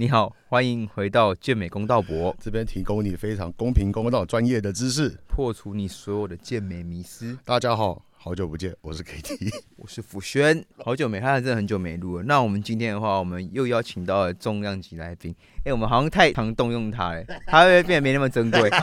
[0.00, 7.36] 你好，欢迎回到健美公道博，这边提供你非常公平公道、专业的知识，破除你所有的健美迷思。
[7.44, 12.24] 大家好，好久不见，我是 KT， 我是福轩，好久没，他真的很久没录了。
[12.24, 15.32] 那我们今天的话，我们又邀请到了重量级来宾。
[15.64, 18.68] 哎，我们好像太常动用他了，他会变得没那么珍贵。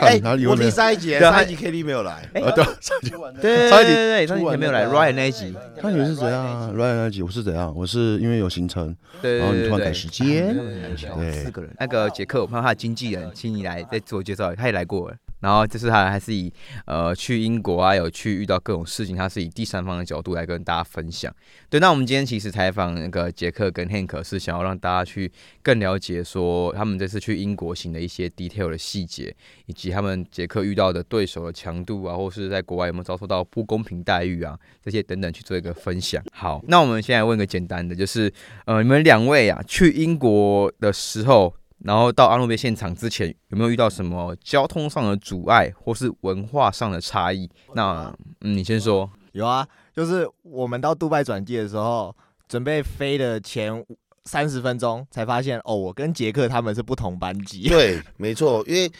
[0.00, 0.46] 哎，哪里？
[0.46, 2.12] 我听上一集，上一集 KT 没有来。
[2.12, 3.10] 啊，对，上一集，
[3.42, 5.52] 对对对，上一集没有来，Ryan 那一集。
[5.82, 7.74] 上一集是怎样？Ryan 那一集我是怎样？
[7.74, 11.74] 我是因为有行程，对然后你突然改时间，对，四个人。
[11.80, 15.16] 那个杰克，我看他的经纪人，请你来再自我介绍，他也来过了。
[15.40, 16.52] 然后就是他还是以
[16.86, 21.32] 呃去英国啊，有去遇到各种事情，他是以第三方的角度来跟大家分享。
[21.68, 25.30] 对，那我们今天其实采访那个杰克跟 Hank 是想要让大家去
[25.62, 29.34] 更了解说他们这次去英国行的一些 detail 的细节，
[29.66, 36.22] 以及他们杰克遇到的对手的强度啊，或是在国外有没有遭受到不公平待遇啊，这些等等去做一个分享。
[36.32, 38.32] 好，那我们现在问个简单的，就是
[38.64, 41.54] 呃你们两位啊去英国的时候。
[41.78, 47.48] 然后到阿诺贝现场之前，有没有遇到什么交通上的阻碍，或是文化上的差异？
[47.74, 49.10] 那嗯，你先说。
[49.32, 52.16] 有啊，就是我们到杜拜转机的时候，
[52.48, 53.84] 准备飞的前
[54.24, 57.68] 三十分钟，才发现哦，我跟杰克他们是不同班机。
[57.68, 58.90] 对，没错，因为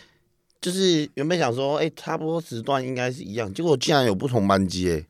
[0.60, 5.02] 就是原本想说，哎，差不多时段应该是一样，结果竟然有不同班机，哎，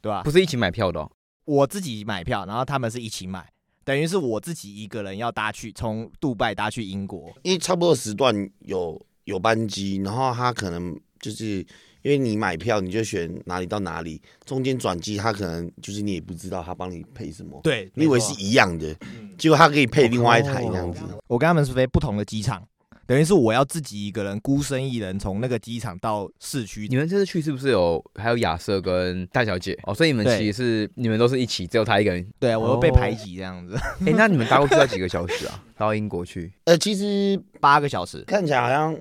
[0.00, 0.22] 对吧？
[0.24, 1.10] 不是一起买票的，哦
[1.44, 3.52] 我自己买票，然后他们是一起买。
[3.86, 11.64] 等于是我自己一个人要搭去从杜拜搭去英国，因为差不多时段有有班机，然后他可能就是
[12.02, 18.92] 因为你买票你就选哪里到哪里，中间转机他可能就是你也不知道他帮你配什么，对，你以为是一样的，
[19.38, 21.02] 结果他可以配另外一台这样子。
[21.28, 22.66] 我跟他们是飞不同的机场。
[23.06, 26.88] 等于是我要自己一个人孤身一人从那个机场到市区。
[26.90, 29.94] 你们这次去是不是有还有亚瑟跟大小姐哦？
[29.94, 32.26] 所以你们其实是你们都是一起，只有他一个人。
[32.40, 33.76] 对啊，我又被排挤这样子。
[34.04, 35.62] 哎，那你们搭过去要几个小时啊？
[35.76, 36.52] 到英国去？
[36.66, 38.98] 呃，其实八个小时，看起来好像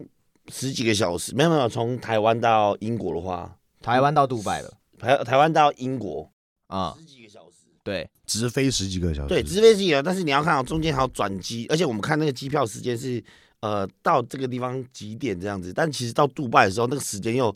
[0.49, 1.33] 十几个小时。
[1.33, 4.71] 没有没有，从台湾到英国的话，台湾到杜拜了。
[4.99, 6.31] 台台湾到英国
[6.67, 7.55] 啊，十几个小时。
[7.83, 9.29] 对，直飞十几个小时。
[9.29, 13.23] 对，直飞十几个，但是你要看哦，中间还有转机，而且我们看那个机票时间是。
[13.65, 15.73] 呃，到这个地方几点这样子？
[15.73, 17.55] 但其实到杜拜的时候，那个时间又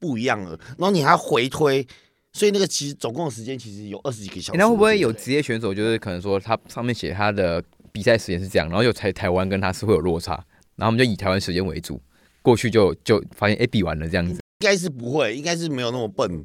[0.00, 0.58] 不一样了。
[0.76, 1.86] 然后你还回推，
[2.32, 4.58] 所以那个其实总共的时间其实有二十几个小时。
[4.58, 10.32] 那会不会有职业选手，就是可能说他上面写他的比赛时间是这样，然后有台台湾跟他是会有落差，
[10.74, 12.02] 然后我们就以台湾时间为主，
[12.42, 14.40] 过去就就发现哎比完了这样子。
[14.64, 16.42] 应该是不会，应该是没有那么笨。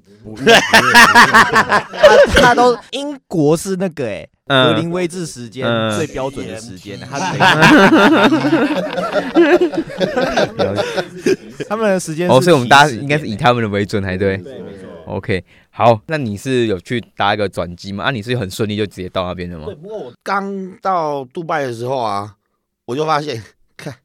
[1.94, 5.66] 他他都英国是那个哎，格林威治时间
[5.96, 7.18] 最标准的时间，他
[11.70, 14.36] 他们的时间哦，所以我们大家应该是以他们的为准，还对？
[14.36, 14.90] 对，没错。
[15.06, 18.04] OK，好，那你是有去搭一个转机吗？
[18.04, 19.64] 啊，你是很顺利就直接到那边的吗？
[19.68, 22.36] 对，不过我刚到杜拜的时候啊，
[22.84, 23.42] 我就发现，
[23.78, 23.96] 看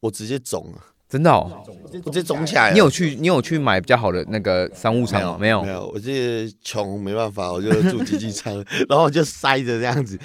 [0.00, 0.78] 我直接肿了。
[1.14, 1.64] 真的哦，
[2.04, 2.72] 我直接肿起来。
[2.72, 3.14] 你有去？
[3.14, 5.38] 你有去买比较好的那个商务舱吗？
[5.40, 5.86] 没有，没有。
[5.94, 8.52] 我这穷，没办法，我就住经济舱，
[8.90, 10.18] 然后我就塞着这样子。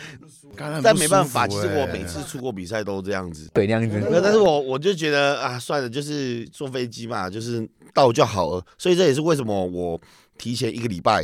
[0.81, 4.01] 但没办法，其实我每次出国比赛都这样子，对，那样子。
[4.09, 8.65] 那但是我我就觉得啊，算了，就是坐飞机嘛，就是到就好了。
[8.79, 10.01] 所以这也是为什么我
[10.39, 11.23] 提前一个礼拜，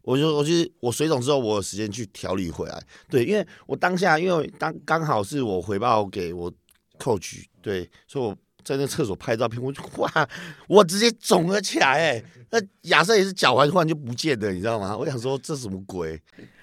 [0.00, 2.82] 我就我就是我水肿之后，我有时间去调理回来。
[3.10, 6.50] 对，因为我当下因为当刚好是我回报给我
[6.98, 8.34] coach，对，所以我。
[8.64, 10.28] 在那厕所拍照片，我就哇，
[10.68, 12.24] 我直接肿了起来哎！
[12.50, 14.96] 那亚瑟也是脚踝突然就不见了，你知道吗？
[14.96, 16.20] 我想说这什么鬼？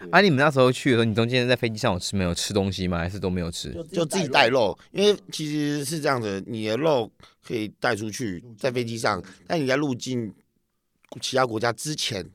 [0.09, 2.97] 啊，你们那时候去的时候，你中间在飞机上有吃没有吃东西吗？
[2.97, 3.71] 还是都没有吃？
[3.91, 7.11] 就自己带肉，因为其实是这样的，你的肉
[7.45, 10.33] 可以带出去，在飞机上，但你在入境
[11.19, 12.25] 其他国家之前，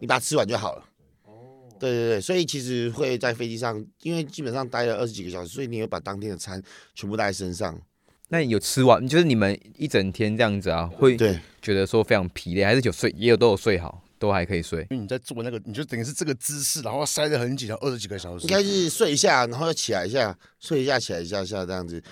[0.00, 0.84] 你把它吃完就好了。
[1.24, 1.32] 哦，
[1.80, 6.62] 对对对，所以其实会在飞机上，因为基本上待了二十几个小时，所以你会把当天的餐
[6.94, 7.80] 全部带在身上。
[8.28, 11.16] 那有吃完，就是你们一整天这样子啊，会
[11.62, 14.80] 觉得说非常疲累，还是有睡，也有都有睡好，都还可以睡。
[14.90, 18.46] 因为你在做那个，你就等于是这个姿势，然后塞得很紧，然后二十几个小时。
[18.46, 22.02] 应该是睡一下，然后又起来一下，睡一下起来一下下这样子，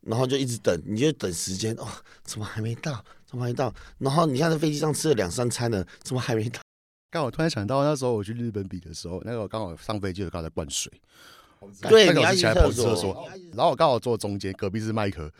[0.00, 1.86] 然后就一直等，你就等时间哦，
[2.24, 3.04] 怎么还没到？
[3.24, 3.72] 怎么还没到？
[3.98, 6.60] 然后你看在飞机上吃了两三餐了，怎么还没到？
[7.10, 10.90] 刚好突然想到那时候我去日本比的时候，那个刚好上飞机的刚好在灌水。
[11.88, 15.30] 对，你要起来跑厕所，然后我刚好坐中间，隔壁是麦克，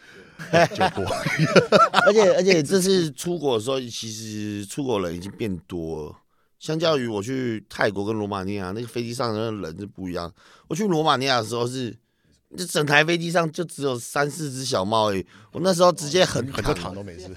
[0.71, 1.05] 就多。
[2.05, 6.17] 而且而且这次出国的时候，其实出国人已经变多了。
[6.59, 10.33] 相较于我去泰国跟罗马尼亚，那个飞机上的人是不一样。
[10.67, 11.97] 我去罗马尼亚的时候是，
[12.57, 15.25] 这整台飞机上就只有三四只小猫诶。
[15.53, 17.29] 我那时候直接很 很多躺都没事，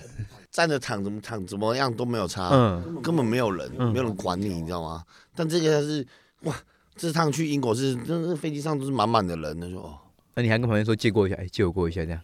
[0.49, 5.03] 站着躺怎么躺怎么样都没有差，嗯，根本没有人，没有人管你，你知道吗？
[5.35, 6.05] 但这个是
[6.41, 6.55] 哇。
[7.01, 9.97] 这趟去英国是，那那飞机上都是满满的人，那就哦。
[10.35, 12.21] 那你还跟旁边说借过一下，哎，借我过一下这样。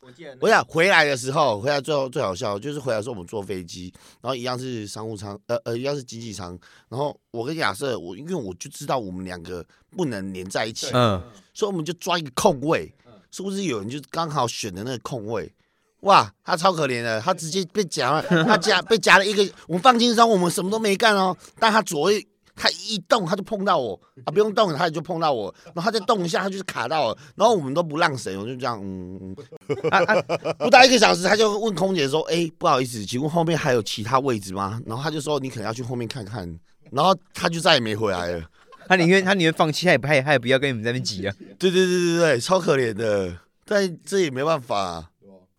[0.00, 3.92] 我记得我想回来的时候，回来最后最好笑就是回来的时候我们坐飞机，
[4.22, 6.58] 然后一样是商务舱，呃呃，一样是经济舱。
[6.88, 9.62] 然后我跟亚瑟，我因为我就知道我们两个
[9.94, 11.22] 不能连在一起，嗯，
[11.52, 12.90] 所以我们就抓一个空位，
[13.30, 15.52] 是不是有人就刚好选的那个空位？
[16.00, 22.18] 哇，他超可怜的，他直接被夹了，他夹被夹了一个，我们放轻松，我们什么都没干哦，但他左右。
[22.54, 23.98] 他一动他就碰到我。
[24.24, 29.34] 啊，不用动他就碰到我，然后他再动一下他就是卡到了，然后我们都不让神，我就这样，嗯，
[29.68, 29.90] 嗯。
[29.90, 30.22] 啊啊。
[30.58, 34.80] 不到一个小时他就问空姐说，哎、不好意思，请问后面还有其他位置吗？
[34.86, 36.46] 然后他就说你可能要去后面看看，
[36.90, 38.44] 然后他就再也没回来了。
[38.86, 43.34] 他宁愿他宁愿放弃，他也不他也他也不要跟你们在那边挤啊，对对对对对，超可怜的，
[43.64, 45.10] 但这也没办法、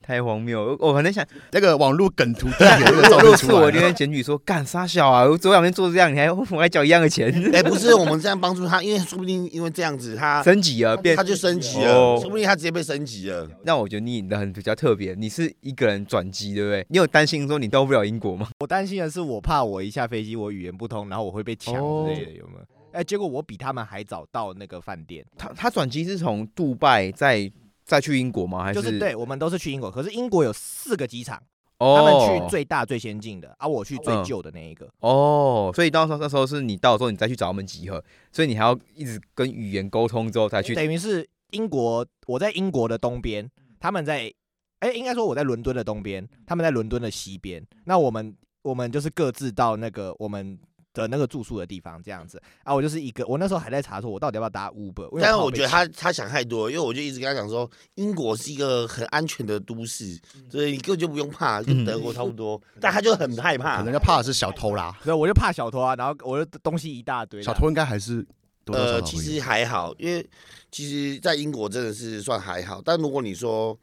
[0.03, 0.77] 太荒谬了。
[0.79, 11.23] 我我很能想， 那个网络梗图地铁那个照如果是我一定会检举说，干傻小啊，我昨两天做这样，你还我还交一样的钱，哎、不是我们这样帮助他，因为说不定因为这样子他升级了变他。
[11.23, 13.49] 就升级了，哦说不定他直接被升级了。
[13.63, 16.85] 那我觉得你的很比较特别，你是一个人转机，对不对？
[16.89, 18.49] 你有担心说你到不了英国吗？
[18.59, 22.65] 我担心的是，我怕我一下飞机我语言不通，然后我会被抢之类的，有没有？
[22.91, 27.49] 哎、结果我比他们还早到那个饭店，他他转机是从杜拜再
[27.85, 28.63] 再去英国吗？
[28.63, 31.41] 还就是对我们都是去英国，可是英国有四个机场，
[31.79, 34.89] 哦，他们去最大最先进的，啊，我去最嗯旧的那一个。
[34.99, 40.73] 哦，所以到时候那时候是你到的时候，你再去找他们集合，所以你还要一直跟语言沟通之后再去。
[40.73, 43.49] 等于是英国，我在英国的东边，
[43.79, 44.31] 他们在，
[44.79, 47.65] 哎、应该说我在伦敦的东边，他们在伦敦的西边。
[47.85, 50.57] 那我们我们就是各自到那个我们
[50.93, 52.73] 的那个住宿的地方，这样子啊。
[52.73, 60.19] 我就是一个，我那时候还在查说，我到底要不要搭 Uber，但是我觉得他他想太多，因为我就一直跟他讲说，英国是一个很安全的都市，
[60.49, 62.61] 所以你根本就不用怕，跟德国差不多。
[62.79, 67.41] 但他就很害怕可，能就怕的是小偷啦，所以我就怕小偷啊，然后我的东西一大堆。
[67.41, 68.25] 小偷应该还是
[68.63, 70.25] 多多少呃，其实还好，因为
[70.71, 73.77] 其实在英国真的是算还好，但如果你说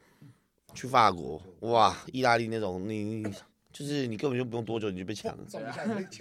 [0.73, 3.33] 去法国，哇，意大利那种，你你
[3.71, 5.43] 就是你根本就不用多久你就被抢了，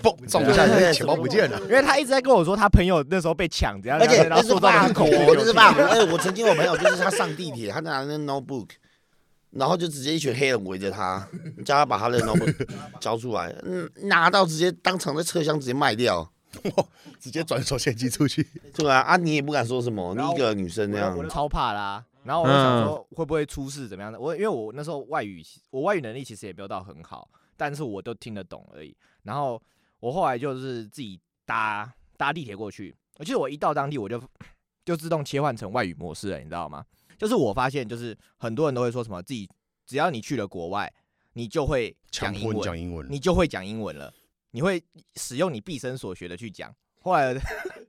[0.02, 1.60] 嘣撞一下，你的钱包不见了。
[1.62, 5.82] 因为他一直在跟我说他朋友那时候被抢，怎样，而且那是然后塑造得法国很恐怖，那是法国。
[5.82, 8.68] 哎，我曾经有朋友就是他上地铁，他拿那 notebook，
[9.50, 11.28] 然后就直接一群黑人围着他，
[11.64, 12.66] 叫他把他的 notebook
[13.00, 16.30] 交出来，嗯，拿到直接当场在车厢直接卖掉。
[17.20, 18.44] 直接转手现金出去，
[18.74, 22.04] 对啊，啊，你也不敢说什么，你一个女生那样我，就超怕啦。
[22.24, 24.18] 然后我就想说会不会出事怎么样的？
[24.18, 27.28] 我因为我那时候外语我外语能力其实也没有到很好，
[27.60, 28.96] 但是我都听得懂而已。
[29.22, 29.62] 然后
[29.98, 34.18] 我后来就是自己搭搭地铁过去，而且我一到当地我就
[34.82, 36.82] 就自动切换成外语模式了，你知道吗？
[37.18, 39.46] 就是我发现就是很多人都会说什么自己
[39.84, 40.90] 只要你去了国外，
[41.34, 44.10] 你就会讲英文，讲英文，你就会讲英文了，
[44.52, 44.82] 你会
[45.16, 46.74] 使用你毕生所学的去讲。
[47.02, 47.34] 后来，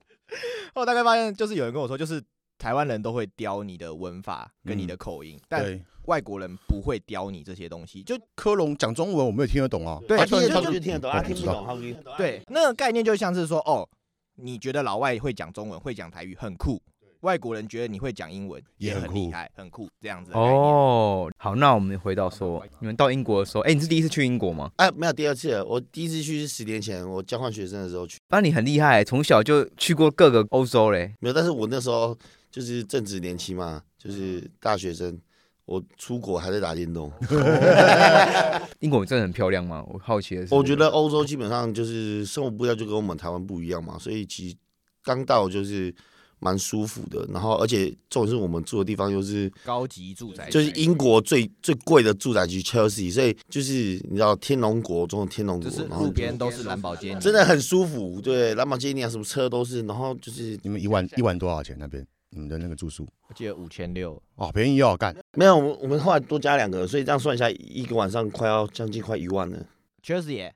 [0.76, 2.22] 后来大概发现，就是有人跟我说，就是
[2.62, 8.04] 台湾人都会雕你的文法跟你的口音，但，外国人不会雕你这些东西。
[8.04, 12.14] 就科隆讲中文我没有听得懂啊，对他听得懂就听得懂，他听不懂他不听得懂。
[12.20, 13.90] 对那个概念，就像是说，哦，
[14.36, 16.80] 你觉得老外会讲中文，会讲台语，很酷。
[17.22, 20.32] 外国人觉得你会讲英文也很厉害，很酷，这样子。
[20.34, 24.72] 哦，好，那我们回到说，你们到英国的时候，哎、你是第一次去英国吗？
[24.76, 31.14] 哎，没有第二次了，我第一次去是十年前，我交换学生的时候去，那你很厉害，从小就去过各个欧洲嘞。
[31.20, 32.18] 没有，但是我那时候
[32.52, 35.18] 就是正值年轻嘛，就是大学生，
[35.66, 37.12] 我出国还在打电动。
[38.80, 39.84] 英国真的很漂亮吗？
[39.88, 44.56] 我好奇的是，我觉得欧洲基本上就是生活步调就跟我们台湾不一样嘛，所以其实
[45.04, 45.94] 刚到就是
[46.40, 47.26] 蛮舒服的。
[47.32, 53.72] 然后而且重点是我们住的地方又是高级住宅就是英国最最贵的住宅区 Chelsea，所以就是
[54.10, 58.20] 你知道天龙国中的天龙国，就是然后路边都是蓝宝坚尼，真的很舒服。
[58.20, 62.04] 对，蓝宝坚尼啊，什么车都是，然后就是你们一晚一晚多少钱那边？
[62.32, 64.22] 你们的那个住宿我记得五千六。
[64.36, 69.58] 哦，便宜哦，干没有我们我们后来多加两个，所以这样算一下，一个晚上快要将近快一万了。
[70.02, 70.54] 确实耶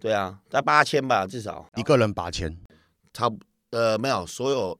[0.00, 2.56] 对啊，在八千吧，至少一个人八千，
[3.12, 3.38] 差不
[3.70, 4.78] 呃没有，所有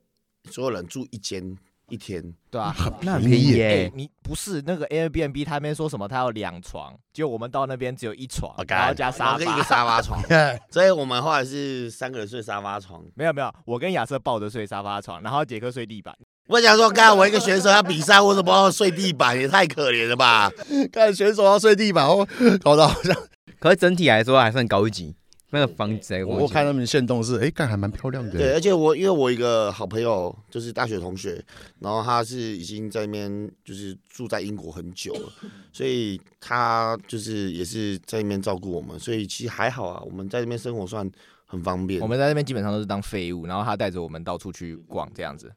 [0.51, 1.57] 所有人住一间
[1.91, 3.93] 一天，对啊， 那很便宜哎、耶。
[3.95, 9.69] 你不是那个 Airbnb，他那边说什么他要两床，结果我们到那边只有一床，哦然后加然沙后跟一个发。
[9.69, 10.23] 沙发床，
[10.71, 13.05] 所以我们后来是三个人睡沙发床。
[13.15, 16.17] 没有没有，我跟亚瑟抱着睡沙发床，然后杰克睡地板。
[16.51, 19.39] 我想说，刚才我一个选手要比赛，我怎么要睡地板？
[19.39, 20.51] 也太可怜了吧！
[20.91, 22.27] 看选手要睡地板，哦，
[22.61, 23.17] 搞得好像
[23.61, 25.15] 可是整体来说还算高级，
[25.51, 28.33] 那个房子哎，我我看他们现动是，哎，干还蛮漂亮的。
[28.33, 31.41] 对，而且我因为我一个好朋友就是大学同学，
[31.79, 35.33] 然后他是已经在那边就是住在英国很久了，
[35.73, 41.09] 所以他就是也是在那边照顾我们，所以其实还好啊，我们在那边生活算
[41.47, 42.01] 很方便。
[42.01, 45.53] 我们在那边基本上都是当废物，然后他带着我们到处去逛这样子。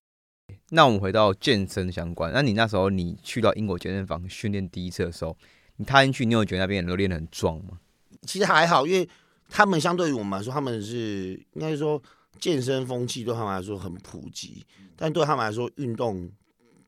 [0.75, 5.37] 那我们回到健身相关，那你那时候你去到英国健身房训练第一次的时候，
[5.75, 7.77] 你踏进去，你有觉得那边人都练得很壮吗？
[8.23, 9.07] 其实还好，因为
[9.49, 12.01] 他们相对于我们来说，他们是应该说
[12.39, 14.65] 健身风气对他们来说很普及，
[14.95, 16.27] 但对他们来说，运动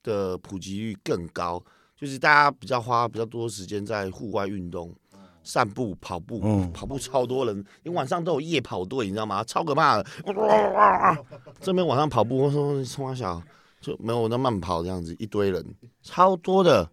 [0.02, 1.64] 的普及率更高，
[1.96, 4.96] 就是大家比较花比较多时间在户外运动，
[5.44, 9.44] 散步、跑步，嗯跑步超多人，你晚上都有夜跑队，你知道吗？
[9.44, 10.06] 超可怕的，
[11.62, 13.40] 这边晚上跑步，我说冲啊小
[13.86, 15.64] 就没有那慢跑这样子，一堆人，
[16.02, 16.90] 超多的，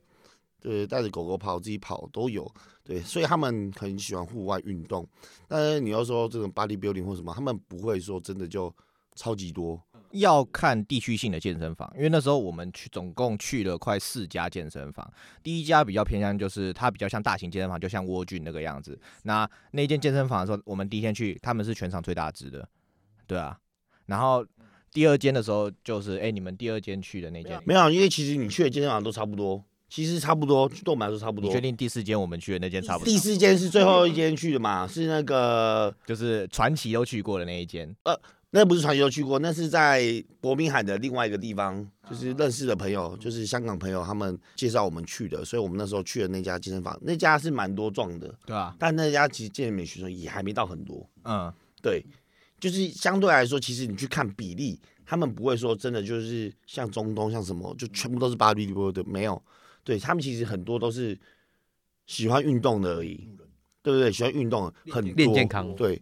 [0.61, 2.47] 对，带着狗狗跑，自己跑都有。
[2.85, 5.09] 对，所以他们很喜欢户外运动，
[5.49, 8.75] 但是你要说这种 body building 或什么，他们不会说真的就
[9.15, 9.81] 超级多。
[10.11, 15.11] 要看地区性的健身房，因为那时候我们去总共去了快四家健身房。
[15.43, 19.01] 第一家比较偏向就是它比较像大型健身房，就像蜗苣那个样子。
[19.23, 22.69] 那那间健身房的时候，我们第一天去，他们是全场最大只的，
[23.27, 23.59] 对啊。
[24.05, 24.45] 然后
[24.93, 31.61] 第二间的时候，就是哎、你们第二间去的那间，没有，因为其实你去的健身房都差不多，其实差不多，对我们来说差不多你确。
[31.61, 33.11] 定第四间我们去的那间差不多？
[33.11, 34.87] 第四间是最后一间去的嘛？
[34.87, 37.95] 是那个就是传奇都去过的那一间。
[38.05, 38.15] 呃
[38.55, 51.09] 那不是传奇都去过，那是在伯明翰的另外一个地方，就是认识的朋友，就是香港朋友他们介绍我们去的，所以我们那时候去的那家健身房，那家是蛮多壮的，对啊，但那家其实健美学生也还没到很多。
[51.25, 52.05] 嗯，对，
[52.63, 59.43] 就是相对来说，其实你去看比例，他们不会说真的就是像中东像什么，就全部都是 bodybuilder，没有。
[59.83, 61.19] 对他们其实很多都是
[62.07, 63.17] 喜欢运动的而已，
[63.83, 64.13] 对不对？
[64.13, 66.01] 喜欢运动很多练健康对，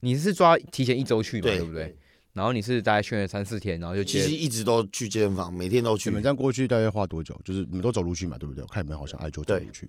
[0.00, 1.96] 你是抓提前一周去嘛，对对不对？
[2.32, 6.14] 然后你是大概训练三四天，然后就其实一直都去健身房，每天都去你。
[6.14, 7.40] 们这样过去大概花多久？
[7.44, 8.64] 就是你们都走路去嘛，对不对？
[8.64, 9.88] 我看你们好像爱就走路去。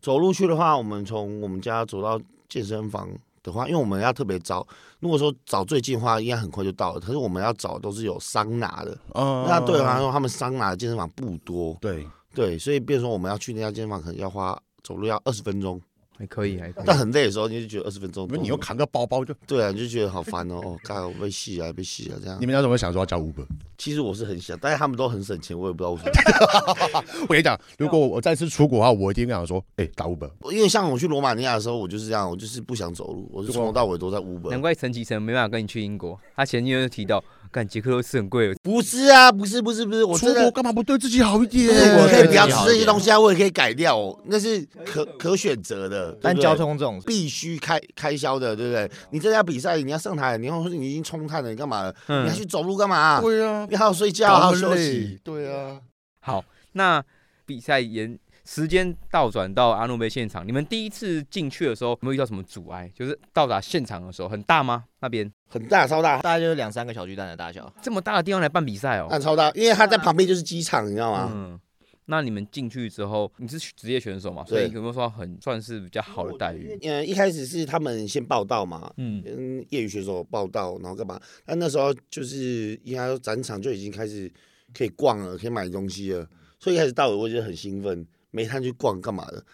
[0.00, 3.10] 走路去的话，我们从我们家走到健身房
[3.48, 4.66] 的话，因为我们要特别找，
[5.00, 7.00] 如果说找最近的话，应该很快就到了。
[7.00, 11.76] 可是我们要找都是有桑拿的，嗯那对我来说，他们桑拿的健身房不多。
[11.80, 15.80] 对，对，所以变成说我们要去那家健身房，可能要花走路要二十分钟，
[16.18, 16.84] 还可以，还可以。
[16.84, 22.46] 但很累的时候，你就觉得二十分钟多，因为你又扛个包包就，对啊，你就觉得好烦哦，哦，干我被戏啊，被戏啊，这样你。
[22.46, 23.46] 们那时候想说要叫 Uber？
[23.76, 27.04] 其实我是很想，但是他们都很省钱，我也不知道为什么。
[27.22, 30.28] 我跟你讲，如果我再次出国的话，我一定跟他说，哎，打 Uber。
[30.50, 34.50] 因为像我去罗马尼亚的时候，我就是这样，我就是不想走路，我是从头到尾都在 Uber。
[34.50, 41.68] 难怪陈其成没办法跟你去英国，他前几天就提到，干捷克都吃很贵的，不是啊，不是不是不是，我出真的国干嘛不对自己好一点？
[41.98, 46.12] 我可以不要吃这些东西啊，我也可以改掉哦，那是可可选择的。
[46.12, 48.90] 对不对但交通这种必须开开销的，对不对？
[49.10, 51.92] 你这要比赛，你要上台，你要说你已经冲碳了，你干嘛？
[52.06, 53.20] 嗯你还去走路干嘛？
[53.20, 55.18] 对啊，你还要睡觉，还要休息。
[55.24, 55.80] 对啊，
[56.20, 57.02] 好，那
[57.46, 62.90] 比赛延时间倒转到阿诺贝现场，你们第一次进去的时候有没有遇到什么阻碍？
[62.94, 64.86] 就是到达现场的时候很大吗？
[65.00, 67.70] 那边很大，超大，大概就是两三个小巨蛋的大小。
[67.82, 69.08] 这么大的地方来办比赛哦？
[69.10, 71.30] 那超大，因为它在旁边就是机场，你知道吗？
[71.30, 71.60] 嗯，
[72.06, 76.74] 那你们进去之后，你是职业选手嘛，所以对有没有说很算是比较好的待遇？
[76.84, 81.20] 嗯，一开始是他们先报道嘛，嗯，跟业余选手报道，然后干嘛？
[81.44, 84.32] 但那时候就是应该说展场就已经开始
[84.72, 86.26] 可以逛了，可以买东西了，
[86.58, 88.06] 所以一开始到尾我就很兴奋，
[88.38, 89.44] 没摊去逛干嘛的？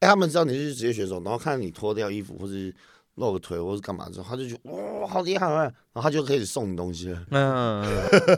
[0.00, 2.74] 哎、他们知道你是职业选手，然后看你脱掉衣服或是
[3.14, 7.24] 露个腿或是干嘛之后，他就觉得哇好厉害啊，然后他就开始送你东西了。
[7.30, 7.86] 嗯，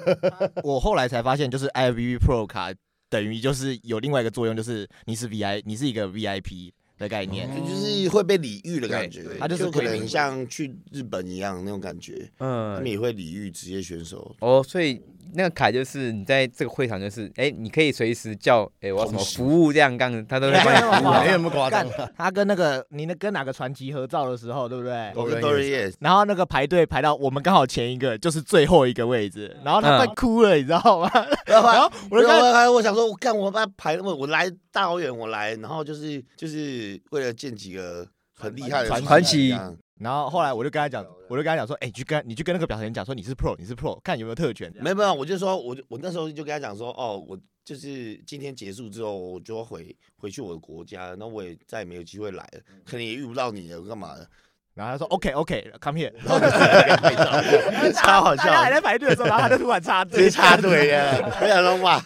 [0.62, 2.70] 我后来才发现，就是 IFBB Pro 卡
[3.08, 7.49] 等于就是有另外一个作用，就是你是 VI，你是一个 VIP 的概念。
[7.64, 14.37] 就是会被礼遇的感觉，他就是可会能像去日本一样那种感觉，嗯他们嗯，也会礼遇职业选手。
[14.40, 15.00] 哦，所以
[15.32, 22.12] 那个卡就是你在这个会场，就是哎、你可以随时叫哎、我要什么服务这样干，他都会帮你服务没有那么夸张干。
[22.16, 25.12] 他跟那个你那跟哪个传奇合照的时候，对不对？
[25.16, 31.10] 我跟 Dorian Dory Yes，然后那个排队排到我们刚好前一个，就是最后一个位置，然后他快嗯哭了，你知道吗？
[31.46, 31.68] 然后
[32.10, 39.56] 我我就看我我想说，我干我把排那么我来大老远我来，然后就是就是为了见几个很厉害的传传奇
[40.00, 44.72] 然后后来我就跟他讲，我就跟他讲说，哎、你去跟你去跟那个表演讲说你是 Pro，你是 Pro，看有没有特权。
[44.80, 54.28] 没有没有，我就说我就我那时候就跟他讲说，哦，我就是今天结束之后，我就要回回去我的国家了，那我也再也没有机会来了，可能也遇不到你了，干嘛的？
[54.74, 62.04] 然后他说 OK OK，come、here， 然后就拍照超好笑大家还在排队的时候，然后他就突然插队，直接插队了， 我想说哇，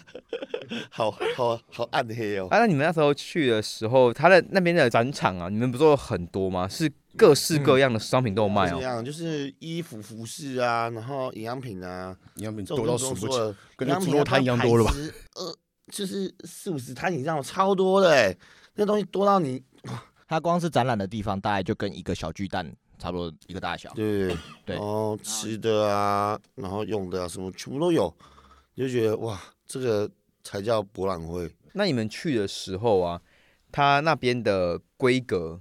[0.91, 2.47] 好好好暗黑哦。
[2.51, 6.69] 啊，那你们那时候去的时候，他的那边的展场啊，你们不是有很多吗？
[6.69, 8.79] 是各式各样的商品都有卖哦。
[8.79, 14.93] 这样就是衣服、服饰啊，然后营养品啊，营养品多到就数不清，跟那猪肉摊一样多了吧？
[14.93, 15.13] 十？
[15.35, 15.55] 呃，
[15.91, 18.35] 就是四五十摊以上，超多的哎，
[18.75, 19.63] 那东西多到你，
[20.27, 23.93] 它光是展览的地方，大概就跟一个小巨蛋差不多一个大小。
[23.95, 24.29] 对
[24.65, 28.15] 对然后吃的啊，然后用的啊，什么全部都有，
[28.75, 30.09] 你就觉得哇，这个
[30.45, 31.51] 才叫博览会。
[31.73, 33.21] 那你们去的时候啊，
[33.71, 35.61] 他那边的规格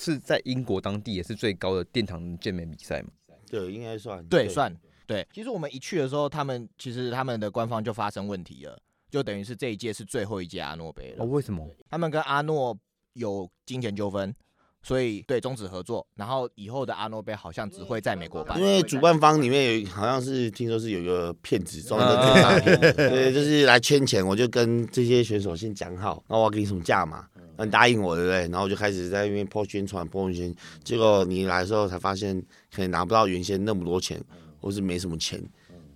[0.00, 3.10] 是在英国当地也是最高的殿堂健美比赛嘛？
[3.50, 4.74] 对，应该算对，算
[5.06, 5.26] 对。
[5.32, 8.80] 其实我们一去的时候，他们其实他们的官方就发生问题了，
[9.10, 11.22] 就等于是这一届是最后一届阿诺杯了。
[11.22, 11.68] 哦，为什么？
[11.90, 12.78] 他们跟阿诺
[13.12, 14.34] 有金钱纠纷，
[14.82, 16.06] 所以对终止合作。
[16.14, 24.26] 然后以后的阿诺杯好像只会在美国办，因为主办方里面有好像是听说是有一个骗子，专门在做诈骗的， 对，就是来圈钱。
[24.26, 28.40] 我就跟这些选手先讲好，那我要给你什么价嘛，那你答应我，对不对？
[28.48, 32.40] 然后我就开始在那边破宣传、播宣，结果你来的时候才发现，
[32.74, 34.22] 可能拿不到原先那么多钱，
[34.60, 35.42] 或是没什么钱，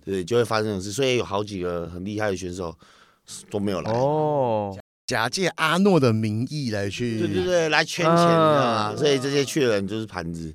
[0.03, 0.91] 对，就会发生这种事。
[0.91, 2.75] 所以有好几个很厉害的选手
[3.49, 3.91] 都没有来。
[3.91, 8.95] 哦，假借阿诺的名义来去，对对对，来圈钱，你知道吗？
[8.95, 10.53] 所以这些去的人就是盘子，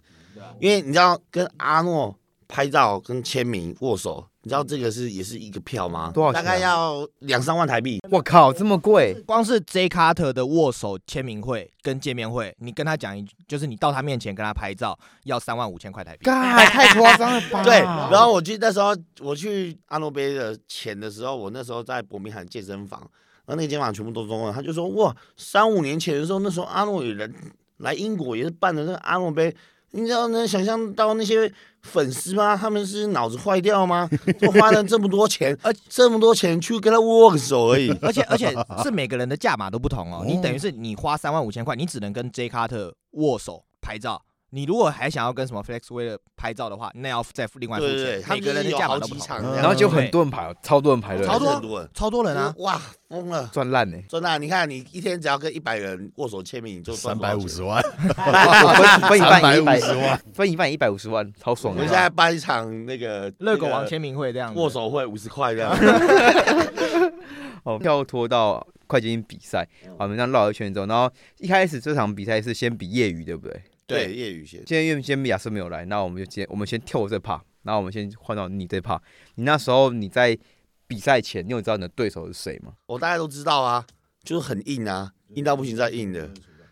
[0.58, 2.16] 因为你知道跟阿诺
[2.48, 6.10] 拍照、跟签名、握手，你知道这个是也是一个票吗？
[6.12, 8.00] 多少钱啊大概要两三万台币。
[8.10, 9.14] 我靠，这么贵？
[9.24, 16.24] 光是 J Carter 的握手签名会跟见面会，你跟他讲一句，就是你到他面前跟他拍照，要三万五千块台币。
[16.24, 17.62] 嘎，太夸张了吧？
[17.64, 23.08] 对，然后我记得那时候我去阿诺杯的前的时候，我那时候在伯明翰健身房，
[23.50, 27.34] 然后那个健身房全部都中了，他就说哇，三五年前的时候，那时候阿诺有人
[27.78, 29.52] 来英国也是办的那个阿诺杯，
[29.90, 31.52] 你知道能想象到那些
[31.82, 32.56] 粉丝吗？
[32.56, 34.08] 他们是脑子坏掉吗？
[34.40, 37.90] 就花了这么多钱， 而这么多钱去跟他握个手而已。
[38.00, 38.54] 而且而且
[38.84, 40.22] 是每个人的价码都不同哦。
[40.24, 44.22] 你等于是你花三万五千块，你只能跟 J Carter 握手拍照。
[44.50, 48.22] 你如果还想要跟什么 Flex Wheeler 拍照的话，那要再付另外付对对对，钱。
[48.22, 49.18] 他们每个人的价码都不同。
[49.18, 52.52] 几场，然后就很多人排，超多人排队，超多人，超多人啊！
[52.58, 53.48] 哇，疯了！
[53.52, 53.96] 赚烂呢。
[54.08, 57.80] 真的啊、你看你一天只要跟一百人握手签名，你就赚三百五十万。
[58.16, 61.88] 万， 分分一半一百五十万，分一半一百五十万，超爽的我们。
[61.88, 65.72] 现在办一场那个热狗王签名会这样子握手会五十块这样。
[67.62, 71.08] 哦，跳脱到快捷运比赛，好，我们这样绕一圈之后，然后
[71.38, 73.62] 一开始这场比赛是先比业余，对不对？
[73.90, 74.64] 对，业余先。
[74.64, 79.00] 今天因为今天亚瑟没有来，那我们就先我们先跳这 part，然后我们先换到你这 part。
[79.34, 80.38] 你那时候你在
[80.86, 82.72] 比赛前，你有知道你的对手是谁吗？
[82.86, 83.86] 我大家都知道啊，
[84.22, 86.30] 就是很硬啊，硬到不行再硬的。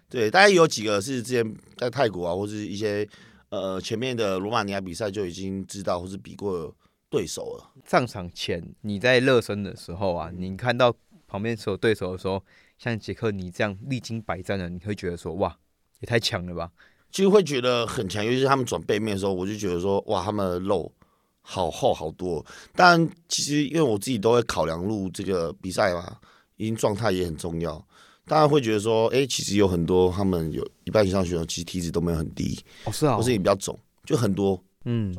[0.08, 3.06] 对，大概有几个是之前在泰国啊，或是一些
[3.50, 6.74] 呃前面的罗马尼亚比赛就已经知道或是比过
[7.10, 7.70] 对手了。
[7.84, 10.94] 上场前你在热身的时候啊，你看到
[11.26, 12.42] 旁边所有对手的时候，
[12.78, 15.54] 像杰克你这样历经百战的，你会觉得说哇，
[16.00, 16.70] 也太强了吧？
[17.10, 20.92] 其实会觉得很强，尤其是他们转背面的时候，我就觉得说哇，他们的肉
[21.40, 22.44] 好厚好多。
[22.74, 26.16] 但其实因为我自己都会考量入这个比赛嘛，
[26.56, 27.82] 因为状态也很重要。
[28.26, 34.62] 当然会觉得说，哎、其实有很多他们有一半以上选手，其实体脂都没有很低，哦，是啊或是你比较肿，就很多。
[34.84, 35.16] 嗯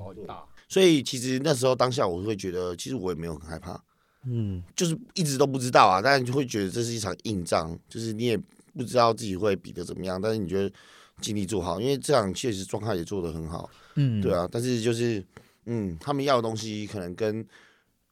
[0.68, 3.84] 所以其实那时候当下我会觉得，其实我也没有很害怕，
[4.28, 8.38] 嗯，就是一直都不知道啊，但是就会觉得这是一场硬仗，就是你也
[8.78, 10.72] 不知道自己会比的怎么样，但是你觉得
[11.20, 15.24] 尽力做好，因为这样确实状态也做得很好，嗯对啊，但是就是
[15.66, 17.46] 嗯，他们要的东西可能跟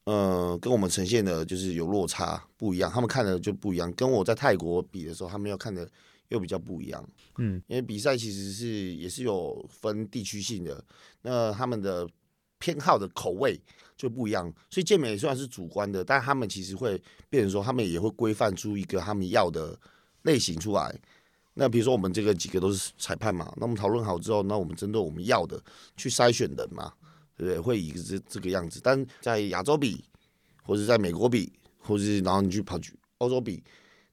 [0.05, 5.89] 呃跟我们呈现的就是有落差不一样，他们看的就不一样，跟我在泰国比的时候，他们要看的
[6.29, 7.03] 又比较不一样。
[7.37, 10.83] 嗯，因为比赛其实是也是有分地区性的，
[11.21, 12.07] 那他们的
[12.59, 13.59] 偏好的口味
[13.95, 19.77] 就不一样，所以健美虽然是主观的，但他们其实会变成说，他们也会规范出一个他们要的
[20.23, 20.93] 类型出来。
[21.59, 25.59] 那比如说我们这个几个都是裁判嘛，那我们讨论好之后，那我们针对我们要的
[25.95, 26.93] 去筛选人嘛，
[27.35, 27.59] 对不对？
[27.59, 28.79] 会以这这个样子。
[28.83, 30.05] 但在亚洲比，
[30.63, 33.63] 或者在美国比，或者是然后你去跑去欧洲比，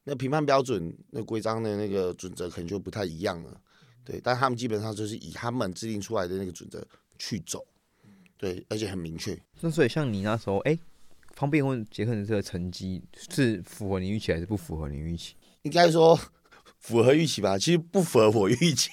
[0.04, 3.60] 那评判标准、那规章的那个准则可能就不太一样了。
[4.04, 6.82] 对，但他们基本上就是以他们制定出来的那个准则
[7.18, 7.62] 去走，
[8.38, 9.38] 对，而且很明确。
[9.60, 10.78] 那所以像你那时候，哎、
[11.34, 15.34] 方便问杰克的这个成绩是符合你预期还是不符合你预期？
[15.62, 16.18] 应该说
[16.84, 18.90] 符合预期吧，其实不符合我预期，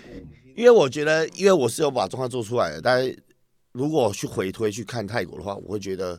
[0.56, 3.14] 因为我觉得，因为我是有把状况做出来的，但是
[3.72, 6.18] 如果去回推去看泰国的话，我会觉得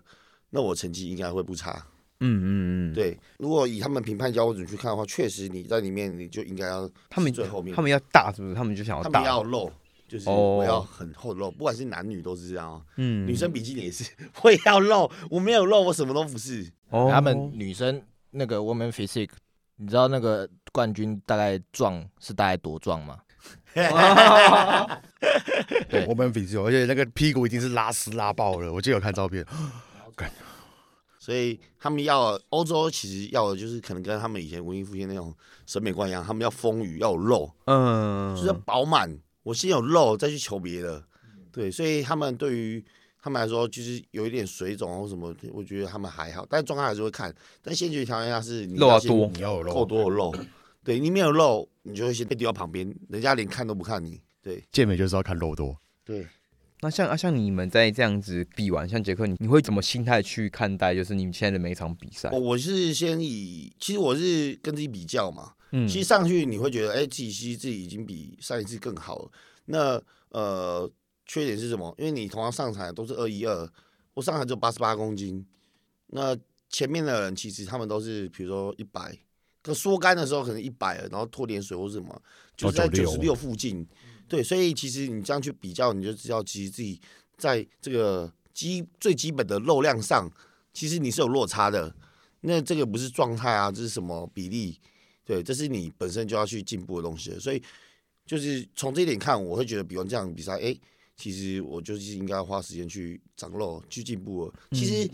[0.51, 1.83] 那我成绩应该会不差。
[2.19, 2.45] 嗯嗯
[2.91, 8.53] 嗯，，对，如果以他们评判标准去看的话，确实你在里面你就应该要他们最后面，他们要大是不是？
[8.53, 9.71] 他们就想要他们大，要露。
[10.07, 12.81] 就是哦我要很厚的肉，不管是男女都是这样哦。
[12.95, 14.05] 嗯女生比基尼也是，
[14.41, 16.65] 我也要肉，我没有肉，我什么都不是。
[16.91, 18.01] 哦，他们女生
[18.31, 19.31] 那个 woman physique，
[19.75, 23.19] 你知道那个冠军大概壮是大概多壮吗？
[25.89, 28.73] 对我们比自由，而且那个屁股已经是拉丝拉爆了。
[28.73, 29.45] 我记得有看照片，
[31.19, 35.33] 所以他们要欧洲其实要的就是可能跟他们以前文艺复兴那种
[35.65, 39.17] 审美观一样，他们要丰腴，要有肉，嗯，就是要饱满。
[39.43, 41.03] 我先有肉再去求别的，
[41.51, 42.83] 对，所以他们对于
[43.21, 47.33] 他们来说，就是有一点水肿或什么，我觉得他们还好，但状态还是会看。
[47.61, 49.85] 但先决条件下是你肉要多你要有够肉。
[49.85, 50.35] 多的肉，
[50.87, 54.21] 对你没有肉，你就会先被丢到旁边，人家连看都不看你。
[54.41, 56.25] 对健美就是要看肉多，对，
[56.79, 60.95] 那像啊像你们在这样子比完，像杰克，你你会怎么心态去看待？
[60.95, 62.39] 就是你们现在的每一场比赛我？
[62.39, 69.31] 我是先以，其实我是跟自己比较嘛，嗯其实上去你会觉得，哎、自己其实自己已经比上一次更好了。
[69.65, 70.89] 那呃，
[71.25, 71.93] 缺点是什么？
[71.97, 73.69] 因为你同样上场都是二一二，
[74.13, 75.45] 我上场只有八十八公斤，
[76.07, 76.33] 那
[76.69, 79.13] 前面的人其实他们都是比如说一百，
[79.67, 82.21] 可缩干的时候可能一百了，然后脱点水或什么，
[82.55, 83.85] 就是在九十六附近。
[84.25, 86.97] 对，所以其实你这样去比较，你就知道其实自己
[87.35, 90.31] 在这个基最基本的肉量上，
[90.71, 91.93] 其实你是有落差的。
[92.39, 94.79] 那这个不是状态啊，这是什么比例？
[95.25, 97.37] 对，这是你本身就要去进步的东西。
[97.37, 97.61] 所以
[98.25, 100.73] 就是从这一点看，我会觉得比完这样比赛，哎、
[101.17, 104.53] 其实我就是应该花时间去长肉、去进步了。
[104.71, 105.11] 其实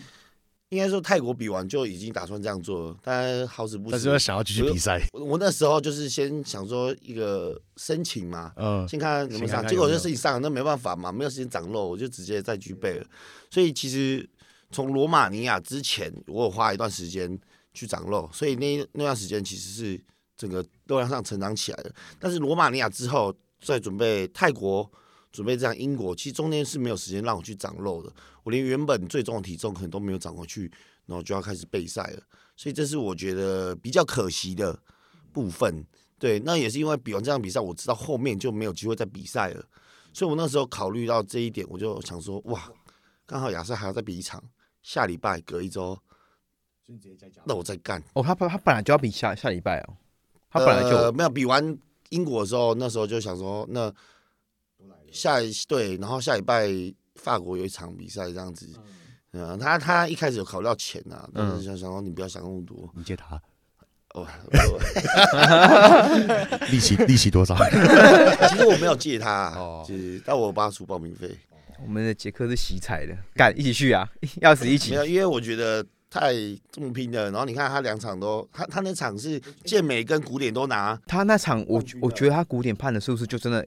[0.73, 13.05] 应该说泰国比完就已经打算这样做了，但好死不死但是又，想要继续比赛，我我那时候就是先想说一个申请嘛，嗯，先看看有没有上，结果就是你上了，那没办法嘛，没有时间长肉，我就直接再举背了。
[13.51, 14.27] 所以其实
[14.71, 17.39] 从罗马尼亚之前，我有花一段时间
[17.71, 20.01] 去长肉，所以那那段时间其实是
[20.35, 21.93] 整个肉量上成长起来的。
[22.19, 23.31] 但是罗马尼亚之后，
[23.61, 24.91] 再准备泰国，
[25.31, 28.11] 准备这样英国，其实中间是没有时间让我去长肉的。
[28.43, 30.71] 我连原本最重的体重可能都没有长回去，
[31.05, 32.21] 然后就要开始备赛了。
[32.55, 34.77] 所以这是我觉得比较可惜的
[35.31, 35.85] 部分。
[36.19, 39.65] 对，那也是因为比完这场比赛，我知道后面就没有机会再比赛了，
[40.13, 42.71] 所以我那时候考虑到这一点，我就想说，哇，
[43.25, 44.41] 刚好亚瑟还要再比一场，
[44.81, 45.97] 下礼拜隔一周，
[47.43, 48.01] 那我再干。
[48.13, 49.97] 哦，他他他本来就要比下下礼拜哦，
[50.49, 51.77] 他本来就、呃、没有比完
[52.09, 53.93] 英国的时候，那时候就想说，那
[55.11, 56.69] 下一对，然后下礼拜
[57.15, 58.69] 法国有一场比赛这样子。
[59.33, 62.87] 嗯，他他一开始有考虑到钱啊，但是想想说你不要想那么多。
[62.95, 63.41] 你借他
[64.13, 64.27] 哦，
[66.69, 67.55] 利息利息多少？
[68.49, 71.35] 其实我没有借他、啊哦，就是但我帮他出报名费。
[71.83, 74.07] 我们的杰克是喜彩的，干一起去啊，
[74.39, 74.97] 要死一起没。
[74.97, 76.31] 有，因为我觉得太
[76.71, 77.31] 这么拼了。
[77.31, 83.65] 然后你看他两场都，他他那场是健美跟古典都拿，他那场我我觉得他古典判的是不是就真的，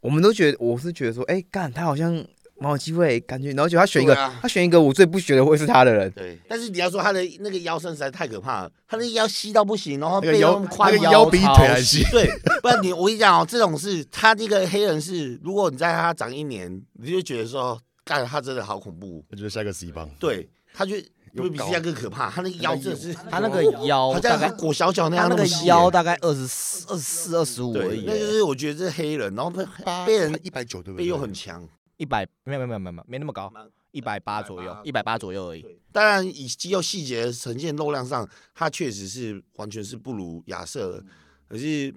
[0.00, 2.24] 我们都觉得我是觉得说，哎、干他好像
[2.60, 6.38] 蛮有机会，感觉，然后就他选一个，啊他选一个我最不觉得会是他的人，对。
[6.46, 12.04] 但是你要说他的那个腰身实在太可怕了，他那个腰细到不行，然后背又宽那个腰比腿还细。
[12.12, 19.24] 对，不然你我跟你讲哦，这种是，他那个黑人是，如果你在他长一年，你就觉得说，干他真的好恐怖。
[19.30, 21.02] 我觉得下一个 C 棒，对，他就又
[21.34, 29.64] 高会比现在更可怕，他那个腰真的是，他那个腰好大概像裹小脚那样那个腰大概二十四、二十四、二十五而，已那，就是我觉得这是黑人，然后被
[30.04, 31.08] 被人一百九对不背对？
[31.08, 31.66] 又很强。
[32.00, 33.52] 一百没有没有没有没有没那么高，
[33.90, 35.62] 一百八左右，一百八左右而已。
[35.92, 41.04] 当然，以肌肉细节呈现肉量上，他确实是完全是不如亚瑟的。
[41.46, 41.94] 可是，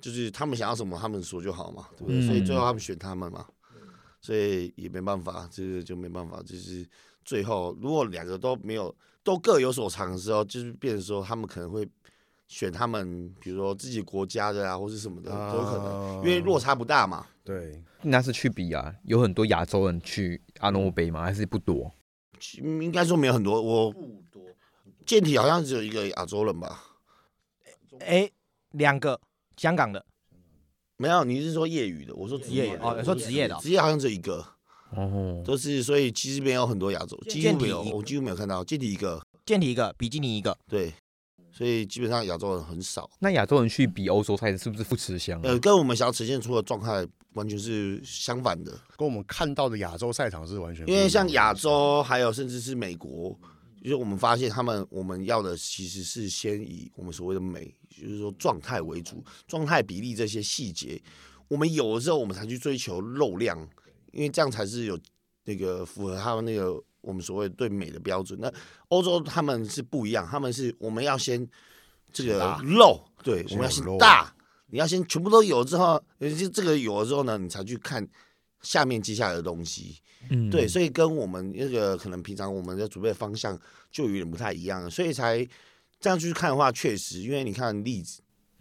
[0.00, 2.18] 就是他们想要什么，他们说就好嘛，对不对？
[2.18, 3.46] 嗯所以最后他们选他们嘛，
[4.20, 6.42] 所以也没办法，这个就没办法。
[6.42, 6.84] 就是
[7.24, 11.88] 最后，如果两个都没有，都各有所长的时候，就是变成说他们可能会
[12.50, 17.24] 选他们，比如说自己国家的啊，或是什么的，都有可能，因为落差不大嘛。
[17.44, 21.22] 对，那是去比啊，有很多亚洲人去阿诺杯吗？
[21.22, 21.94] 还是不多？
[22.60, 24.00] 嗯应该说没有很多，我不
[24.32, 24.42] 多
[25.06, 26.82] 健体好像只有一个亚洲人吧。
[28.00, 28.28] 哎，
[28.72, 29.20] 两个
[29.56, 30.04] 香港的，
[30.96, 32.12] 没有，你是说业余的？
[32.16, 34.44] 我说职业的哦你说职业的哦职业好像只有一个，
[34.96, 40.56] 哦，都是所以其实没有很多亚洲，几乎没有，健体我几乎没有看到健体一个，健体一个，比基尼一个。
[40.66, 40.92] 对，
[41.60, 43.10] 所以基本上亚洲人很少。
[43.18, 45.42] 那亚洲人去比欧洲菜是不是不吃香啊？
[45.44, 53.38] 呃，跟我们想要呈现出的状态完全是相反的，跟我们看到的亚洲赛场是完全因为像亚洲还有甚至是美国，
[53.82, 60.98] 就是我们发现他们我们要的其实是先以我们所谓的美，就是说状态为主，状态比例这些细节，
[61.46, 63.68] 我们有的时候，我们才去追求肉量，
[64.12, 64.98] 因为这样才是有
[65.44, 68.38] 那个符合他们那个我们所谓对美的标准。
[68.40, 68.52] 那
[68.88, 71.46] 欧洲他们是不一样，他们是我们要先
[72.12, 74.34] 这个大肉，对，我们要先大，
[74.68, 78.06] 你要先全部都有之后，呃就这个有了之后呢，你才去看
[78.62, 79.98] 下面接下来的东西。
[80.28, 83.58] 嗯对，所以跟我们那个可能平常我们的准备方向
[83.90, 85.42] 就有点不太一样，所以才
[85.98, 88.20] 这样去看的话，确实，因为你看例子，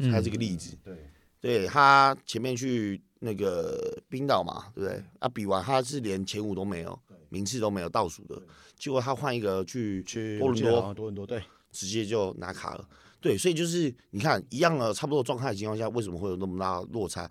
[0.09, 0.95] 它这个例子，对，
[1.41, 5.03] 对他前面去那个冰岛嘛，对不对？
[5.19, 6.97] 啊，比完他是连前五都没有，
[7.29, 8.41] 名次都没有倒数的，
[8.77, 12.87] 结果他换一个去去多伦多多伦多对，直接就拿卡了。
[13.21, 17.29] 对，所以就是你看一样的差不多状态的情况下，为什么会有那么大落差？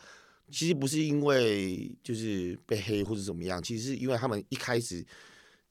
[0.51, 5.05] 其实不是因为就是被黑或者怎么样，其实是因为他们一开始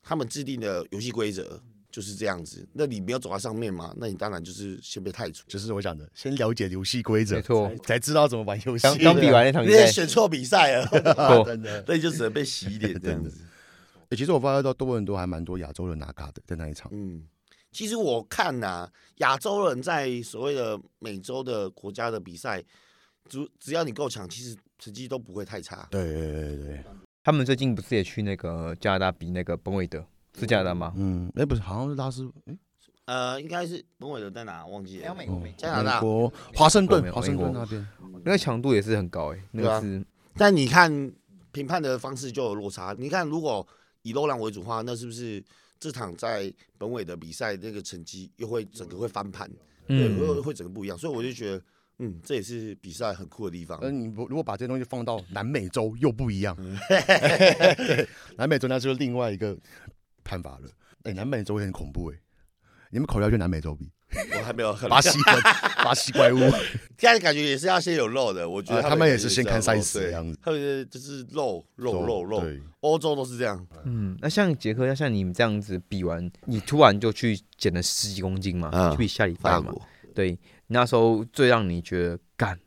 [0.03, 1.61] 他们制定的游戏规则
[1.91, 2.67] 就是这样子。
[2.73, 5.43] 那你没有走在上面嘛，那你当然就是先被汰除。
[5.47, 8.83] 就是我讲的，先了解游戏规则，没错才才知道怎么玩游戏。
[8.83, 11.85] 刚刚比完那场你也比赛， 选错比赛了，错 真的。
[11.85, 13.31] 所以就只能被洗脸这样子。
[14.09, 16.89] 欸其实我发现到多伦多还蛮多亚洲人拿卡的，在那一场。
[16.93, 17.23] 嗯，
[17.71, 22.63] 其实我看呐、亚洲人在所谓的美洲的国家的比赛，
[23.27, 25.87] 只只要你够强，其实成绩都不会太差。
[25.91, 26.83] 对对对对，
[27.23, 30.05] 他们最近不是也去那个加拿大比那个本韦德，
[30.39, 30.93] 是加拿大吗？
[30.95, 32.57] 嗯，哎、不是，好像是拉斯，哎、
[33.05, 35.13] 呃，应该是本韦德在哪忘记了。
[35.13, 37.85] 美国美加拿大美国华盛顿美，华盛顿那边，
[38.23, 40.01] 那个强度也是很高哎，那个是
[40.35, 41.11] 但你看
[41.51, 42.95] 评判的方式就有落差。
[42.97, 43.67] 你看，如果
[44.07, 45.43] 以楼兰为主的话，那是不是
[45.79, 49.49] 这场在本尾的比赛那个成绩又会整个会翻盘？
[49.87, 50.97] 对，会嗯，会整个不一样。
[50.97, 51.63] 所以我就觉得，
[51.99, 53.77] 嗯，这也是比赛很酷的地方。
[53.81, 56.55] 那你不如果把这些东西放到南美洲又不一样，
[56.87, 59.57] 对，南美洲那就是另外一个
[60.23, 60.69] 看法了。
[61.03, 62.17] 哎、南美洲也很恐怖哎、
[62.91, 63.89] 你们考虑要去南美洲比
[64.37, 65.41] 我还没有很 巴西怪
[65.83, 66.39] 巴西怪物，
[66.97, 73.67] 现在感觉也是要先有肉的，我觉得啊他们也是先看赛事这样子他们就是肉肉肉肉，对，欧洲都是这样。
[73.83, 79.73] 嗯，那像杰克，要像你们这样子比完，你突然就去减了十几公斤嘛，嗯去比下礼拜嘛，
[80.15, 82.57] 对，那时候最让你觉得干，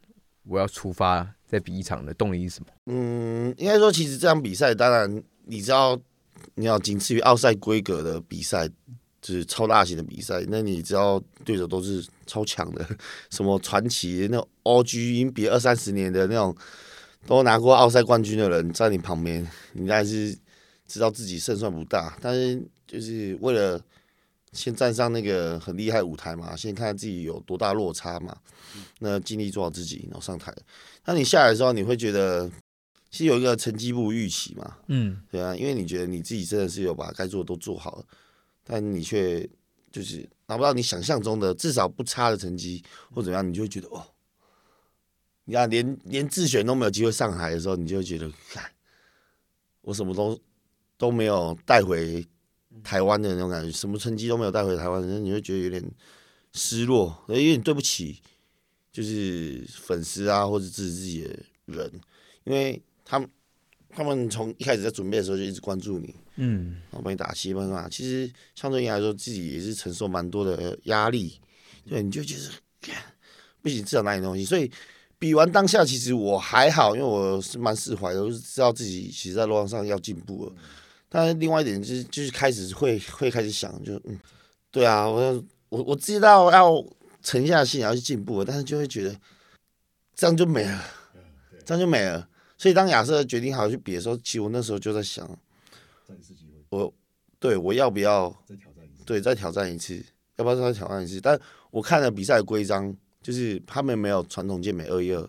[0.45, 2.67] 我要出发再比一场的动力是什么？
[2.87, 5.99] 嗯，应该说，其实这场比赛，当然你知道，
[6.57, 8.69] 你要仅次于奥赛规格的比赛，
[9.21, 12.87] 就是超大型的比赛，那你知道对手都是超强的，
[13.31, 16.57] 什么传奇那种 OG 已经比二三十年的那种
[17.27, 20.37] 都拿过奥赛冠军的人在你旁边，你应该是
[20.87, 23.81] 知道自己胜算不大，但是就是为了
[24.53, 28.37] 先站上那个很厉害舞台嘛，先看看自己有多大落差嘛，
[29.01, 30.53] 那尽力做好自己，然后上台。
[31.05, 32.51] 那你下来的时候，你会觉得
[33.11, 38.05] 其实有一个成绩不如预期嘛，嗯，对啊，因为你觉得你自己真的是有把该做的都做好了，
[38.73, 39.45] 但你却
[39.91, 42.81] 就是拿不到你想象中的至少不差的成绩
[43.11, 44.07] 或怎么样，你就会觉得哦，
[45.47, 48.71] 你看连连自选都没有机会上海的时候，你就会觉得，看
[49.81, 50.41] 我什么都
[50.97, 52.25] 都没有带回
[52.85, 55.85] 台湾的那种感觉，什么成绩都没有带回台湾，你会觉得有点
[56.53, 58.23] 失落，有点对不起，
[58.93, 62.01] 就是粉丝啊或者支持自己的人，
[62.45, 63.29] 因为他们
[63.89, 67.89] 他们从一开始在准备的时候就一直关注你，嗯，然后帮你打气，帮你干嘛？
[67.89, 71.39] 其实相对应来说，自己也是承受蛮多的压力，
[71.87, 72.95] 对，你就觉得
[73.61, 74.43] 不行，至少拿点东西。
[74.43, 74.71] 所以
[75.19, 80.53] 比完当下，其实我还好，因为我是蛮释怀的，我是知道自己其实在路上要进步了。
[81.11, 84.19] 但是另外一点就是，就是开始会会开始想，就嗯，
[84.71, 85.33] 对啊，我要
[85.69, 86.83] 我我知道要
[87.23, 89.15] 沉下心要去进步了，但是就会觉得
[90.15, 90.85] 这样就没了，
[91.67, 92.27] 这样就没了。
[92.57, 95.29] 所以当亚瑟决定好去比的时候，其实我那时候就在想，
[96.71, 96.93] 我
[97.39, 99.05] 对我要不要再挑战一次。
[99.05, 100.05] 对再挑战一次，
[100.37, 101.21] 要不要再挑战一次？
[101.21, 101.39] 但
[101.71, 105.29] 我看了比赛的规章，就是他们没有传统健美二一二，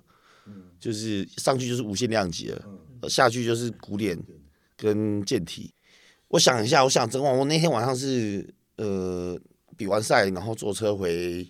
[0.80, 2.66] 就是上去就是无限量级了，
[3.02, 4.18] 呃下去就是古典
[4.78, 5.74] 跟健体。
[6.28, 9.38] 我想一下，我想整晚，我那天晚上是呃
[9.76, 11.46] 比完赛，然后坐车回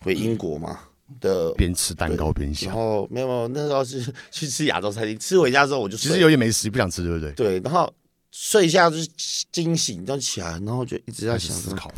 [0.00, 0.80] 回英国嘛
[1.20, 2.68] 的，边吃蛋糕边想。
[2.68, 7.32] 然，后没有没有，那时候是去吃亚洲餐厅，吃回家之后我就其实有点没食欲，不想吃，对不对？
[7.32, 7.92] 对，然后
[8.36, 9.08] 睡一下就是
[9.52, 11.88] 惊醒，就起来，然后就一直在想思考，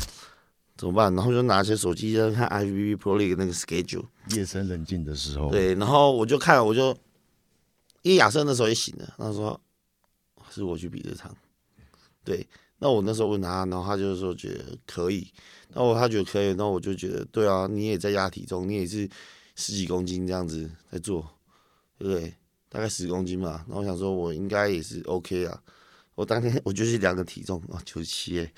[0.77, 6.95] 怎么办，然后就拿起手机在看 IVB Pro League 那个 schedule，夜深人静的时候，对，然后我就看，我就
[8.03, 9.59] 因为亚瑟那时候也醒了，他说
[10.51, 11.35] 是我去比这场，
[12.23, 12.47] 对，
[12.77, 15.27] 那我那时候问他，然后他就说觉得可以，
[15.73, 19.09] 那我他觉得可以，那我就觉得对啊，你也在压体重，你也是
[19.55, 21.27] 十几公斤这样子在做，
[21.97, 22.31] 对不对？
[22.69, 25.59] 大概十公斤嘛，然后我想说我应该也是 OK 啊。
[26.17, 28.51] 我当天我就是量个体重啊，九十七哎，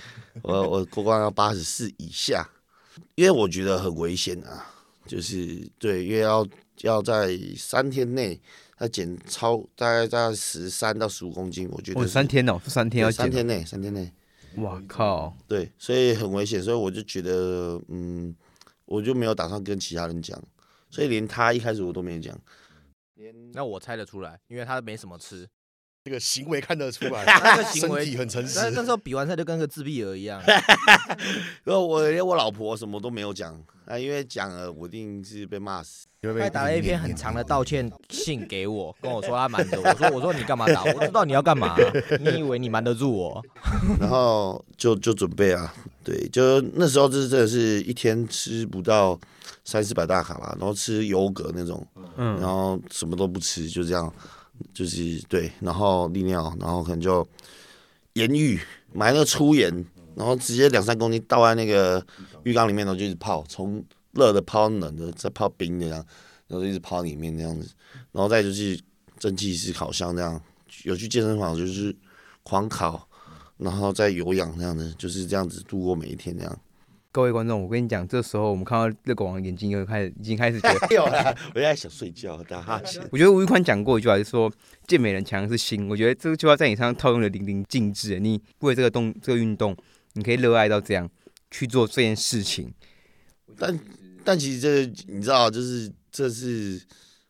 [0.43, 2.49] 我我过关要八十四以下，
[3.15, 4.65] 因为我觉得很危险啊，
[5.05, 6.47] 就是对，因为要
[6.83, 8.39] 要在三天内
[8.79, 14.09] 要减超大概在十三到十五公斤，我觉得哦，三天哦，三天哦，三天内三天内，
[14.55, 18.33] 哇靠，对，所以很危险，所以我就觉得嗯，
[18.85, 20.41] 我就没有打算跟其他人讲，
[20.89, 22.33] 所以连他一开始我都没讲，
[23.15, 25.45] 连那我猜得出来，因为他没什么吃。
[26.03, 28.69] 这个行为看得出来， 那个行身为体很诚实那。
[28.69, 30.41] 那时候比完赛就跟个自闭儿一样，
[31.63, 33.53] 然后我连我老婆什么都没有讲
[33.85, 36.07] 啊，因为讲了我一定是被骂死。
[36.21, 40.83] 他打了一篇很长的道歉信给我，跟我说他瞒着我，我说我说你干嘛打？
[40.83, 41.73] 我知道你要干嘛、
[42.19, 43.41] 你以为你瞒得住我？
[44.01, 49.17] 然后就就准备啊，对，就那时候就是真的是一天吃不到
[49.63, 54.13] 三四百大卡吧，然后吃优格那种，然嗯，后什么都不吃，就这样，
[54.73, 57.27] 就是对，然后利尿，然后可能就
[58.13, 58.59] 盐浴
[58.93, 59.73] 买那个粗盐，
[60.15, 62.05] 然后直接两三公斤倒在那个
[62.43, 66.05] 浴缸里面，然后就一直泡，从热的泡冷的，再泡冰的这样，
[66.47, 67.69] 然后就一直泡里面那样子，
[68.11, 68.79] 然后再就是
[69.17, 70.41] 蒸汽式烤箱这样，
[70.83, 71.95] 有去健身房就是
[72.43, 73.05] 狂烤。
[73.59, 76.59] 然后再有氧这样子，就是这样子度过每一天这样。
[77.11, 83.01] 各位观众，我跟你讲，这时候我们看到热狗王的眼睛又开始已经开始觉得， 没有了，我现在想睡觉，打哈欠。
[83.11, 84.51] 我觉得吴玉宽讲过一句话，就是说
[84.85, 85.89] 健美人强的是心。
[85.89, 88.19] 我觉得这个句话在你身上套用的淋漓尽致。
[88.19, 89.75] 你为这个动这个运动，
[90.13, 91.09] 你可以热爱到这样
[91.49, 92.71] 去做这件事情。
[93.57, 93.79] 但
[94.23, 96.79] 但其实这个你知道，就是这是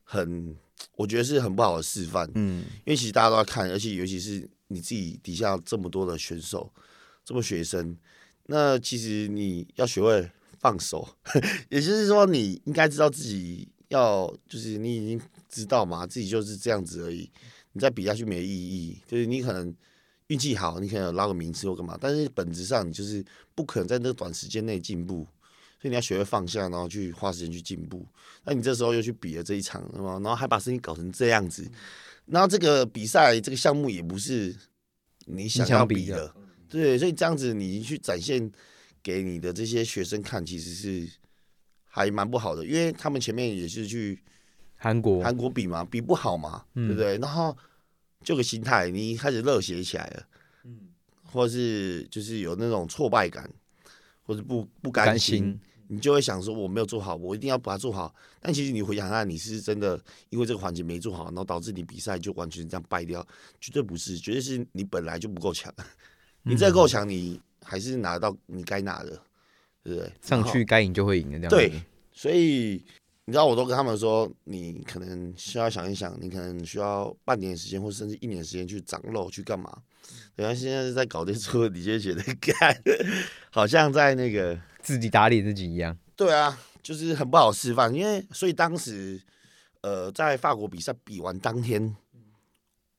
[0.04, 0.54] 很，
[0.98, 6.70] 我觉得是很不好的示范，嗯，因为其实大家都在看，而且尤其是你自己底下这么多的选手，
[7.24, 7.96] 这么学生，
[8.50, 11.08] 那其实你要学会放手，
[11.70, 17.30] 也就是说你应该知道自己要，就是你已经知道嘛，自己就是这样子而已，
[17.74, 19.74] 你再比下去没意义，就是你可能。
[20.30, 25.26] 运气好，你可能有捞个名次或干嘛，但是本质上你就是不可能在那个短时间内进步，
[25.82, 28.06] 所以你要学会放下，然后去花时间去进步。
[28.44, 30.20] 那你这时候又去比了这一场，对吗？
[30.22, 31.68] 然后还把事情搞成这样子，
[32.28, 34.56] 然后这个比赛这个项目也不是
[35.26, 36.32] 你想要比的，
[36.69, 38.51] 对，所以这样子你去展现
[39.01, 41.10] 给你的这些学生看，其实是
[41.86, 44.21] 还蛮不好的，因为他们前面也是去
[44.75, 47.17] 韩国韩国比嘛，比不好嘛，嗯对不对？
[47.17, 47.58] 然后
[48.23, 50.27] 就个心态，你开始热血起来了，
[50.65, 50.89] 嗯
[51.23, 53.49] 或者是就是有那种挫败感，
[54.23, 58.13] 或者不不甘心，你就会想说我没有做好，我一定要把它做好。
[58.39, 63.25] 但其实你回想看，你是真的因为这个环节没做好，然后导致你比赛就完全这样败掉，
[63.60, 65.73] 绝对不是，绝对是你本来就不够强。
[66.43, 69.21] 你再够强，你还是拿得到你该拿的，
[69.84, 70.12] 对不对？
[70.21, 71.56] 上去该赢就会赢的这样子。
[71.56, 72.84] 对，所以
[73.25, 79.71] 你知道，我都跟他们说，你可能需要想一想，你可能需要半年时间，或甚至一年时间去长肉，去干嘛？
[80.36, 82.82] 对啊，现在是在搞这出，你就觉得干，
[83.52, 85.95] 好像在那个， 自己打脸自己一样。
[86.15, 87.93] 对啊，就是很不好示范。
[87.93, 89.21] 因为所以当时，
[89.82, 91.95] 呃，在法国比赛比完当天，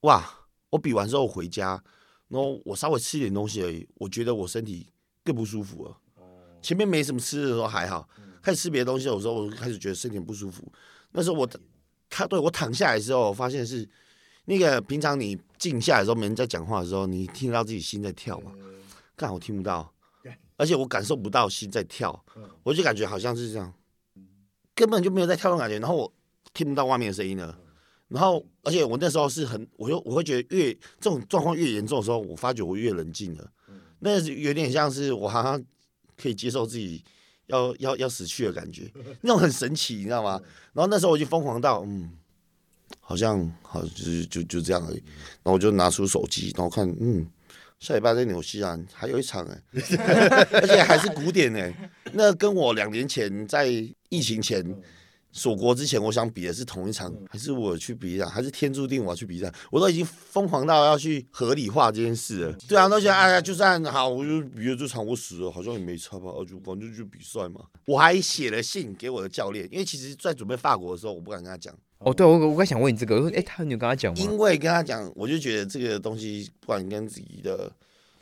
[0.03, 0.25] 哇，
[0.71, 1.83] 我比完之后回家，
[2.31, 4.87] 然后我稍微吃一点东西而已，我觉得我身体
[5.23, 5.97] 更不舒服了。
[6.63, 8.09] 前面没什么吃的时候还好，
[8.41, 10.65] 开始吃别的东西，有时候我就开始觉得身体不舒服。
[11.11, 11.49] 那时候我
[12.09, 13.89] 他对我躺下来之后，我发现是
[14.45, 18.53] 那个平常你静下来的时候，没人在讲话的时候，你听得到自己心在跳嘛？
[19.17, 19.93] 干我听不到，
[20.57, 22.25] 而且我感受不到心在跳，
[22.63, 23.75] 我就感觉好像是这样，
[24.75, 26.13] 根本就没有在跳动感觉，然后我
[26.55, 27.59] 听不到外面的声音了。
[28.11, 33.51] 然后，而且我那时候是很，我就我会觉得越这种状况越严重的时候，我发觉我越冷静了。
[34.01, 35.63] 那是有点像是我好像
[36.17, 37.05] 可以接受自己
[37.47, 40.41] 要要要死去的感觉，那种很神奇，你知道吗？
[40.73, 42.11] 然后那时候我就疯狂到，嗯，
[43.01, 44.97] 好像好就是就就这样而已。
[44.97, 47.25] 然后我就拿出手机，然后看，嗯，
[47.79, 49.63] 下礼拜在纽西兰还有一场哎、
[50.51, 53.69] 而且还是古典哎、那跟我两年前在
[54.09, 54.77] 疫情前。
[55.33, 59.53] 锁国之前，我想比的是同一场，还是我去比一场，还是天注定我要去比赛？
[59.71, 62.53] 我都已经疯狂到要去合理化这件事了。
[62.67, 67.61] 对啊，都觉得哎呀，就算好，我就比了这场，我死了，好像也没差吧，啊就反正就比赛嘛。
[67.87, 74.21] 我还写了信给我的教练，因为其实在准备法国的时候，我不敢跟他讲，哦，对，我我刚想问你这个，我说，哎，他你有跟他讲吗？
[74.21, 77.71] 因为跟他讲，我就觉得这个东西，不管跟自己的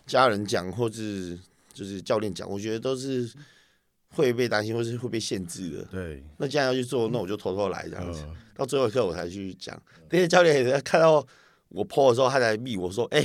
[0.07, 1.39] 家人讲，或是
[1.73, 3.31] 就是教练讲，我觉得都是
[4.11, 5.85] 会被担心，或是会被限制的。
[5.85, 8.23] 对，那既然要去做，那我就偷偷来这样子。
[8.23, 9.81] 呃到最后一刻我才去讲。
[10.11, 11.25] 那些教练也看到
[11.69, 13.25] 我 PO 的时候，他才密我说：“哎、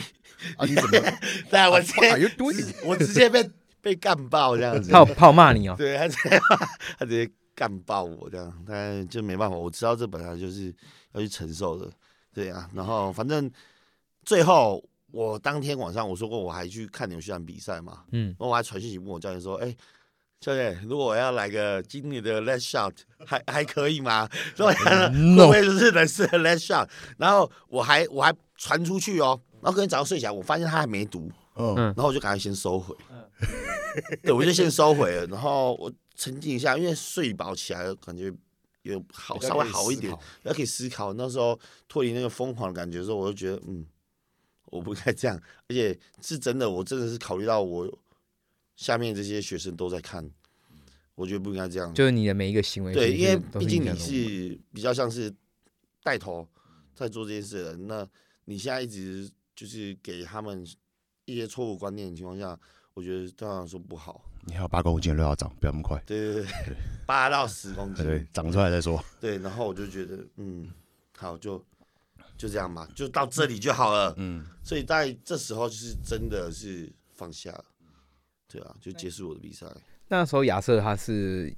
[0.58, 0.90] 啊，你怎么？
[1.50, 3.50] 对啊，我直接啊又多一点 我直接被
[3.82, 4.92] 被干爆这样子。
[4.92, 5.74] 他有他有骂你哦。
[5.76, 6.40] 对他直接
[7.00, 10.72] 他直接干爆我这样，但就没办法，我知道这本来就是
[11.14, 11.92] 要去承受的，
[12.32, 12.70] 对啊。
[12.76, 13.50] 然后反正
[14.24, 19.76] 最后我当天晚上我说过我还去看纽西兰比赛嘛，嗯，然后我还传讯息问我教练说：“哎、
[20.44, 22.92] 教练，如果我要来个今年的 last shot，
[23.26, 24.28] 还 还可以吗？
[24.58, 24.76] 说会
[25.38, 26.86] 不会是人生的 last shot？”
[27.18, 32.94] 然后我还我还传出去哦，然后隔天早上睡起来，我发现他还没读，嗯嗯然后我就赶快先收回。
[34.22, 38.30] 对，我就先收回了，然后我沉浸一下，因为睡饱起来感觉
[38.82, 40.14] 有好稍微好一点，
[40.44, 41.14] 要可以思考。
[41.14, 41.58] 那时候
[41.88, 43.86] 脱离那个疯狂的感觉的时候，我就觉得嗯，
[44.66, 45.40] 我不该这样，
[45.70, 47.88] 而且是真的，我真的是考虑到我
[48.84, 50.30] 下面这些学生都在看，
[51.16, 51.94] 我觉得不应该这样。
[51.94, 55.34] 就是你的每一个行为，对，因为毕竟你是比较像是
[56.04, 56.46] 带头
[56.94, 58.06] 在做这件事的人，那
[58.44, 60.68] 你现在一直就是给他们
[61.24, 62.60] 一些错误观念的情况下，
[62.94, 64.22] 我觉得当然说不好。
[64.46, 66.04] 你还有八公斤的肉要长，不要那么快。
[66.06, 66.76] 对对对，
[67.08, 69.02] 八到十公斤，对，长出来再说。
[69.22, 70.70] 对，然后我就觉得，嗯，
[71.18, 71.58] 好，就
[72.38, 74.14] 就这样吧，就到这里就好了。
[74.18, 77.64] 嗯，所以在这时候就是真的是放下了，
[78.54, 79.66] 对啊，就结束我的比赛。
[80.10, 81.54] 那时候亚瑟他是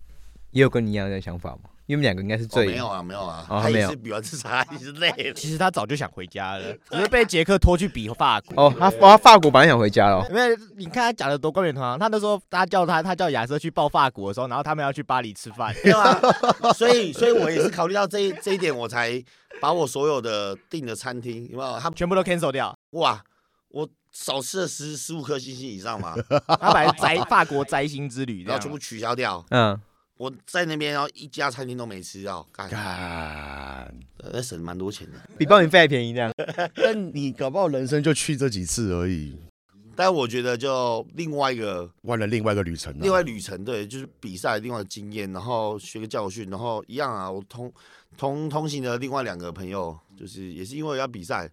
[0.52, 1.70] 也有跟你一样的想法吗？
[1.88, 5.34] 因为你们两个应该是哦，最、没有啊，没有啊，哦没有他也是比完这场，他也是累了。
[5.34, 8.64] 其实他早就想回家了，只是被杰克拖去比法国。
[8.66, 16.20] 哦，他他法国本来想回家了哦，因为你看他讲的多冠冕堂皇，他那时候他叫他他叫亚瑟去报法国的时候，然后他们要去巴黎吃饭， 没有啊，
[16.74, 19.24] 所以所以我也是考虑到这一这一点，我才
[19.62, 21.80] 把我所有的订的餐厅有没有？
[21.80, 22.76] 他全部都 cancel 掉。
[22.91, 23.22] 哇，
[23.70, 26.16] 我少吃了十十五颗星星以上嘛，
[26.47, 29.45] 他本来摘法国摘星之旅，然后全部取消掉。
[29.49, 29.78] 嗯，
[30.16, 33.93] 我在那边，然后一家餐厅都没吃到，干，干，
[34.32, 35.20] 那省蛮多钱的。
[35.38, 36.32] 比报名费还便宜这样。
[36.76, 39.36] 但你搞不好人生就去这几次而已，
[39.97, 42.99] 但我觉得就另外一个换了另外一个旅程啊。
[43.01, 47.70] 另外旅程，对，就是比赛另外的经验，然后学个教训，然后一样啊，我同
[48.18, 51.51] 同同行的另外两个朋友，就是也是因为要比赛，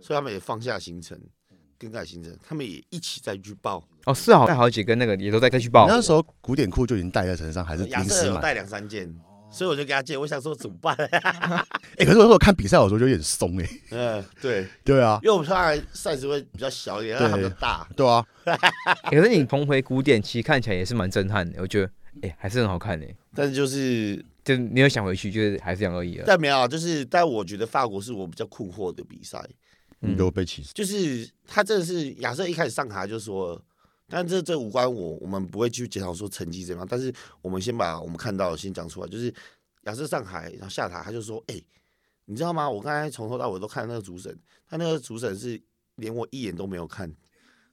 [0.00, 1.20] 所以他们也放下行程，
[1.78, 3.82] 更改行程，他们也一起再去报。
[4.04, 5.92] 哦，是好，带好姐跟那个也都在再去报你。
[5.92, 8.40] 那时候古典裤就已经带在身上，还是亚临时买？
[8.40, 9.14] 带两三件，
[9.50, 10.96] 所以我就给他借，我想说怎么办？
[11.98, 13.68] 哎，可是我看比赛，有时候就有点松哎。
[13.90, 17.86] 嗯，对，对啊，因为我们突然 size 会比较小一点，但他比较大。
[17.94, 18.24] 对啊，
[19.10, 21.90] 可是你重回古典，其实看起来也是蛮震撼的，我觉得，
[22.22, 23.06] 哎、还是很好看的。
[23.34, 26.24] 但是就是，就你有想回去，就是还是这样而已了。
[26.26, 29.44] 但没有啊，就是，但我觉得法国是我比较困惑的比赛。
[30.00, 30.72] 嗯你都被歧视。
[30.72, 33.60] 就是他真的是亚瑟一开始上台就说，
[34.08, 39.32] 但这这无关我，我们不会去检讨说成绩怎么样，但是我们先把我们看到的先讲出来，就是
[39.82, 41.60] 亚瑟上台然后下台，他就说，哎、
[42.26, 42.68] 你知道吗？
[42.68, 44.38] 我刚才从头到尾都看那个主审，
[44.68, 45.60] 他那个主审是
[45.96, 47.12] 连我一眼都没有看。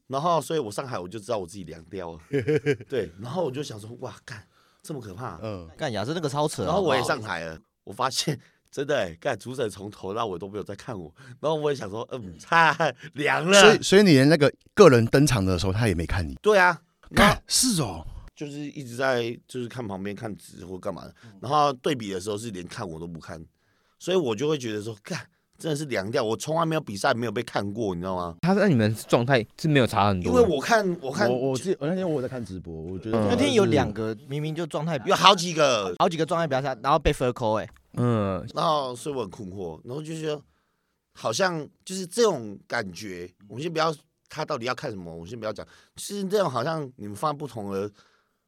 [0.08, 2.20] 然后，所以我上海我就知道我自己凉掉了，
[2.88, 3.12] 对。
[3.20, 4.48] 然后我就想说，哇，干
[4.84, 5.40] 这么可怕。
[5.42, 8.40] 嗯，干亚瑟那个超扯，然后我也上台了，我发现
[8.76, 11.10] 真的哎，干主审从头到尾都没有在看我。
[11.40, 12.76] 然后我也想说，嗯，差
[13.14, 13.82] 凉了所了以。
[13.82, 16.36] 所以你连那个个人登场的时候，他也没看你。
[16.42, 16.78] 对啊，
[17.12, 18.06] 然后看是哦，
[18.36, 23.42] 就是一直在就是看旁边看纸或干嘛的，然后对比的时候是连看我都不看，
[23.98, 25.18] 所以我就会觉得说，干
[25.58, 26.22] 真的是凉掉。
[26.22, 28.36] 我从来没有比赛没有被看过，你知道吗？
[28.42, 37.66] 他在你们状态是没有差很因多因，为我看我看我我记我那天我有在看直播，我觉得嗯那天有两个明明就状态有好几个，好几个状态比较差，然后被 f r 扣哎，
[37.98, 40.42] 嗯，然后所以我很困惑，然后就觉得
[41.14, 43.32] 好像就是这种感觉。
[43.48, 43.96] 我们先不要
[44.30, 45.66] 他到底要看什么，我们先不要讲，
[45.98, 47.90] 是这种好像你们放不同的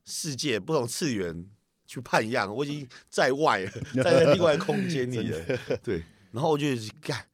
[0.05, 1.45] 世界、不同次元
[1.85, 3.71] 去判一样，我已经在外了，
[4.03, 5.57] 在另外空间里了。
[5.83, 6.65] 对，然后我就
[7.01, 7.25] 干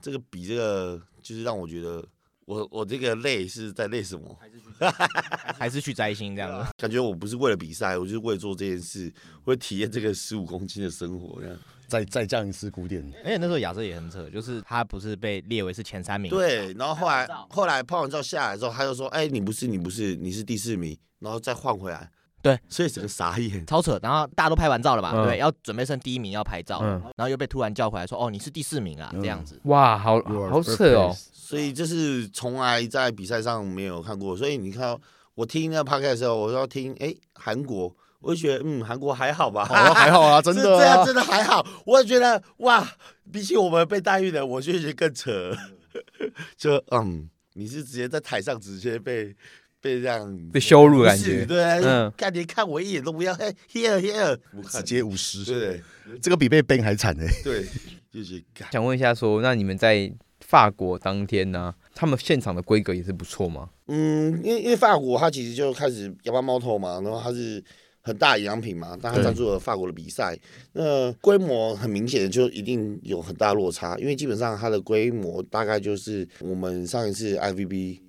[0.00, 2.04] 这个比这个，就是让我觉得
[2.46, 4.38] 我我这个累是在累什么？
[5.58, 6.70] 还是去摘星这样子。
[6.78, 9.12] 感觉我不是为了比赛，我就是为了做这件事，
[9.44, 11.56] 为了体验这个十五公斤的生活这样。
[11.88, 22.10] 再再降一次古典，而且那时候亚瑟也很扯，就是他不是被列为是前三名，，对，然后后来后来拍完照下来之后，他就说：“哎、你不是，你不是，你是第四名。”然后再换回来。
[22.42, 23.64] 对，所以整个傻眼。
[23.66, 23.98] 超扯。
[24.02, 29.60] 然后大家都拍完照了嘛，嗯对，要准备剩第一名要拍照，嗯然后又被突然叫回来说：“哦，你是第四名啊，嗯这样子。
[29.64, 30.20] 哇，好
[30.50, 34.36] 好扯哦 first，所以这是从来在比赛上没有看过。
[34.36, 34.98] 所以你看，
[35.34, 41.64] 我听那个 podcast 的时候，我要听哎韩国，我就觉得嗯韩国还好吧，哦还好啊， 真的啊这这样真的还好。
[41.86, 42.84] 我也觉得哇，
[43.30, 45.56] 比起我们被待遇的，我就觉得更扯。
[46.56, 49.36] 就嗯，你是直接在台上直接被
[49.82, 51.44] 被这样被羞辱的感觉。
[51.44, 54.38] 对，嗯看连看我一眼都不要，嘿，here here，
[54.70, 55.82] 直接五十，对
[56.22, 57.26] 这个比被 ban 还惨哎。
[57.42, 57.66] 对，
[58.10, 58.42] 就是。
[58.70, 60.10] 想问一下说那你们在
[60.40, 63.68] 法国当天呢，他们现场的规格也是不错吗？
[63.88, 67.62] 嗯，因为因为法国它其实就开始亚巴猫头嘛，然后它是
[68.02, 70.38] 很大的营养品嘛，但它赞助了法国的比赛，
[70.72, 78.00] 那规模很明显的就一定有很大落差，因为基本上它的规模大概就是我们上一次 IVB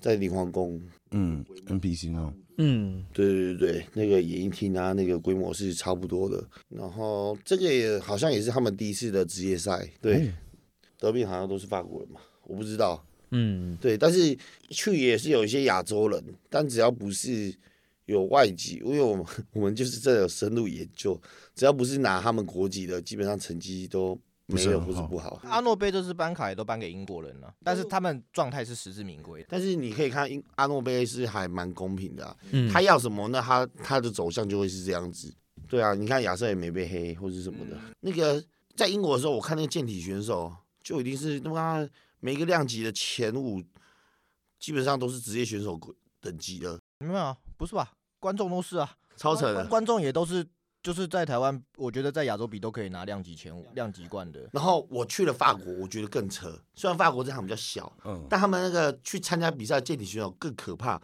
[0.00, 0.80] 在灵皇宫，
[1.12, 10.34] 嗯，NPC 那种，嗯，对对对对，那个演艺厅啊，那个规模是差不多的，然后这个也好像也是他们第一次的职业赛，对，嗯
[10.98, 14.36] 德比好像都是法国人嘛，我不知道，嗯，对，但是
[14.70, 17.52] 去也是有一些亚洲人，但只要不是
[18.06, 21.20] 有外籍，因为我们 我们就是这有深入研究，
[21.54, 24.18] 只要不是拿他们国籍的，基本上成绩都
[24.52, 25.40] 没有是不是不好。
[25.44, 29.48] 阿诺贝这次颁卡也都颁给英国人了，但是他们状态是实至名归的。
[29.50, 35.34] 但是你可以看英阿诺贝是还蛮公平的、啊，嗯，他要什么，那他他的走向就会是这样子。
[35.68, 37.78] 对啊，你看亚瑟也没被黑或者什么的。
[38.00, 38.42] 那个
[38.76, 41.88] 在英国的时候，我看那个健体选手就一定是他妈
[42.20, 43.62] 每个量级的前五，
[44.58, 45.80] 基本上都是职业选手
[46.20, 47.92] 等级的，没有啊，不是吧？
[48.20, 49.66] 观众都是啊，超扯的。
[49.66, 50.46] 观众也都是，
[50.82, 54.40] 就是在台湾，我觉得在亚洲比都可以拿量级前五、量级冠的。
[54.52, 56.58] 然后我去了法国，我觉得更扯。
[56.74, 61.00] 虽然法国这场比较小，嗯，但他们那个去参加比赛的健体选手更可怕。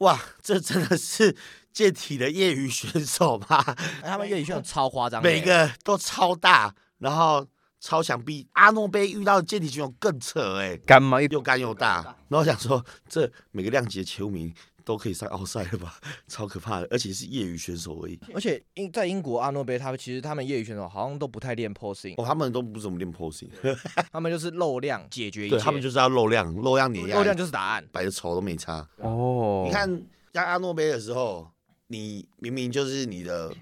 [0.00, 1.34] 哇，这真的是
[1.72, 3.64] 健体的业余选手吗？
[4.02, 7.46] 哎他们业余选手超夸张欸， 每个都超大，然后
[7.80, 11.20] 超强，比阿诺杯遇到的健体选手更扯哎、干嘛？
[11.20, 12.02] 又又干又大。
[12.28, 14.52] 然后我想说，这每个量级的前五名
[14.90, 15.94] 都可以上奥赛了吧？
[16.26, 18.18] 超可怕的，而且是业余选手而已。
[18.34, 23.48] 而且英在英国阿诺杯，他们其实他们业余选手好像都不太练 posing，哦，他们都不怎么练 posing，
[24.10, 27.86] 他们就是漏量解决一切，对他们就是要漏量，漏量碾压，漏量就是答案。
[27.92, 28.84] 摆的丑都没差。
[28.96, 29.88] 哦，你看
[30.32, 31.48] 压阿诺杯的时候，
[31.86, 33.54] 你明明就是你的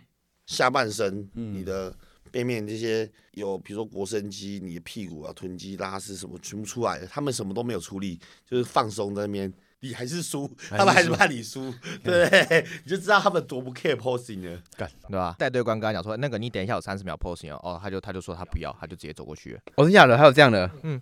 [0.47, 1.95] 下半身，嗯你的
[2.31, 9.53] 背面这些有，比如说腘绳肌、你的屁股啊、臀肌、拉丝什么全部出来了，他们什么都没有出力，就是放松在那边。
[9.81, 11.73] 你还是输，他们还是怕你输，
[12.03, 12.67] 对不对？
[12.85, 14.61] 你就知道他们多不 care posing 了。
[14.77, 15.35] 对吧？
[15.39, 21.01] 带队官跟他讲说，那个你等一下有三十秒 posing 哦，哦，他就他就说他不要，他就直接走过去了，我是假的，还有这样的嗯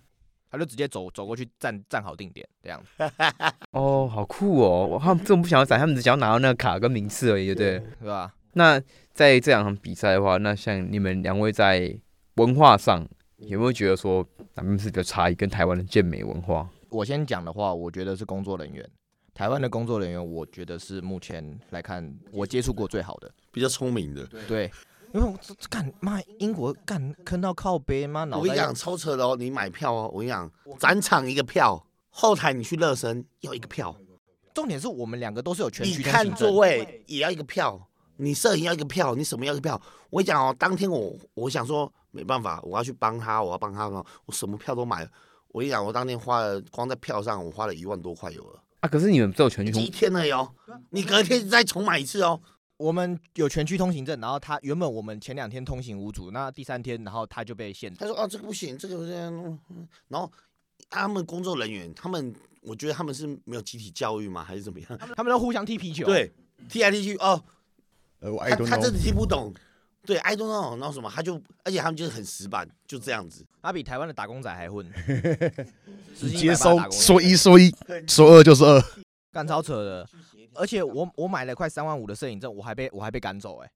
[0.49, 3.03] 他就直接走走过去站站好定点这样子，
[3.71, 4.87] 哦，好酷哦！
[4.87, 7.79] 我他们这种不想要攒，他们只想要拿到那个卡跟名次而已，对不对？
[7.99, 8.33] 对吧？
[8.53, 8.81] 那
[9.13, 11.93] 在这两场比赛的话，那像你们两位在
[12.35, 13.05] 文化上
[13.39, 16.69] 有没有觉得说哪边是比较差异，跟台湾的健美文化？
[16.89, 18.89] 我先讲的话，我觉得是工作人员，
[19.33, 23.31] 台湾的工作人员，我觉得是目前来看我接触过最好的。
[23.51, 24.71] 比较聪明的，对，
[25.13, 29.35] 因为我这这干妈英国干坑到靠背妈脑袋我跟你讲，超扯的哦！
[29.35, 33.95] 你买票哦，我跟你讲，展场一个票，后台你去热身要一个票，
[34.53, 39.81] 重点是我们两个都是有全你区你看座位也要一个票，你摄影要一个票，你什么要一个票？
[40.09, 45.09] 我跟你讲哦，当天我我想说没办法，我要去帮他，我要帮他，我什么票都买了。
[45.49, 50.53] 我跟你讲，我当天花了光在票上，我花了一万多块有了，啊，可是你们只有全区一通，天而已哦。
[50.91, 52.39] 你隔天再重买一次哦。
[52.77, 57.97] 我们有全区通行证，然后他原本我们前两天通行无阻，那第三天然后他就被限制。
[57.99, 59.33] 他说啊，这个不行，这个这样，
[59.71, 60.31] 嗯然后
[60.87, 62.31] 他们工作人员，他们
[62.61, 64.99] 我觉得他们是没有集体教育吗，还是怎么样？
[65.15, 66.31] 他们都互相踢皮球。，对，
[66.69, 67.43] 踢来踢去哦，
[68.19, 69.51] 呃，我他他真的听不懂。
[70.07, 71.35] 对，I don't know，然后什么，他就，
[71.65, 73.45] 而且他们就是很死板，就这样子。
[73.61, 77.75] 他比台湾的打工仔还混， 你时薪180接收说一说一，
[78.07, 78.81] 说二就是二，
[79.33, 80.07] 干超扯的。
[80.53, 83.69] 而且我我买了快三万五的摄影证，我还被我还被赶走哎、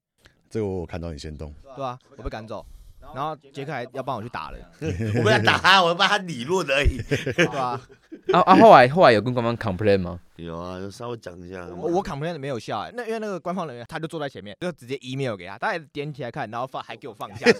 [0.49, 2.65] 这个我看到你先动，对吧、我被赶走，
[3.13, 4.65] 然后杰克还要帮我去打人，
[5.17, 6.97] 我不要打他，我要帮他理论而已。
[7.33, 7.81] 对吧、啊
[8.33, 10.19] 啊啊，后来后来有跟官方 complain 吗？
[10.35, 11.67] 有啊，就稍微讲一下。
[11.67, 17.45] 我我 complain 没有效哎、那因为那个官方人员他就坐在前面，就直接 email 给他，他也点起来看，然后放还给我放下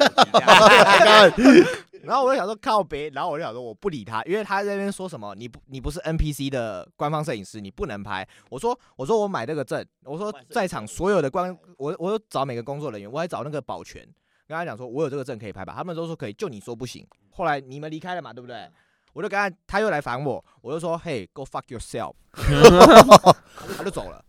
[2.03, 8.27] 然后我就想说靠北，然后我就想说我不理他，因为他在那边说什么你不你不是 NPC 的官方摄影师，你不能拍。
[8.49, 14.01] 我说我说我买这个证，我说在场所有的官我我有找每个工作人员，我还找那个保全，
[14.47, 17.05] 跟他讲说我有这个证可以拍吧，他们都说可以，就你说不行。
[17.29, 18.67] 后来你们离开了嘛，对不对？
[19.13, 22.13] 我就跟他，他又来烦我，我就说嘿，go fuck yourself，
[23.77, 24.23] 他就走了。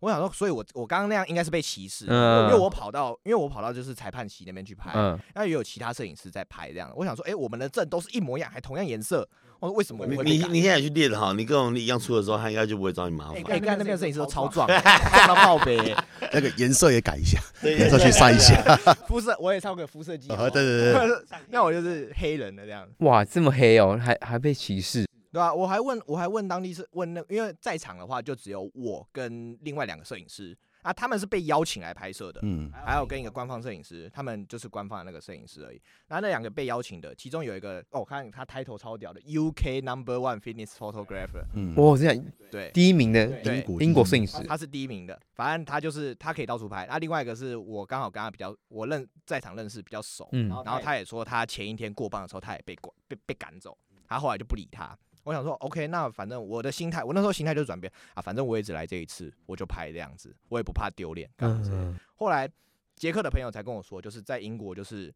[0.00, 6.92] 我想说，所以我我刚刚那样应该是被歧视，嗯因为我跑到，因为我跑到就是裁判席那边去拍，嗯，那也有其他摄影师在拍这样。
[6.94, 9.26] 我想说，哎、我们的证都是一模一样，还同样颜色，
[9.58, 10.48] 我说为什么我你会被赶？
[10.50, 13.54] 你你现在去练哈，你跟我们一样出的时候，他应该就不会找你麻哎、烦。
[13.54, 15.96] 欸，看那边的摄影师都超壮， 壮到爆 杯，
[16.32, 18.62] 那个颜色也改一下，对颜色去晒一下，
[19.08, 22.86] 肤色我也超个肤色机，啊对对对，那我就是黑人的这样。
[22.98, 25.06] 哇，这么黑哦，还还被歧视，
[25.36, 35.82] 对啊，我还问我还问当地是问那，因为在场的话就只有我跟另外两个摄影师啊，他们是被邀请来拍摄的，嗯，还有跟一个官方摄影师，他们就是官方的那个摄影师而已。
[36.06, 45.20] 然后那两个被邀请的，其中有一个哦，我看他 title 超屌的，UK Number One Fitness Photographer，嗯，哇，这样对，第一名的英国英国摄影师，他是第一名的。
[45.34, 46.86] 反正他就是他可以到处拍。
[46.88, 53.76] 那另外一个是我刚好跟他比较，我认在场认识比较熟，嗯然后他也说他前一天过磅的时候，他也被赶被被赶走，
[54.06, 54.96] 他后来就不理他。
[55.26, 61.28] 我想说，OK，那反正我的心态，我那时候心态就转变啊，反正我也只来这一次，我就拍这样子，我也不怕丢脸。
[61.36, 62.48] 干嘛之类的嗯，后来
[62.94, 65.12] 杰克的朋友才跟我说，就是在英国，就是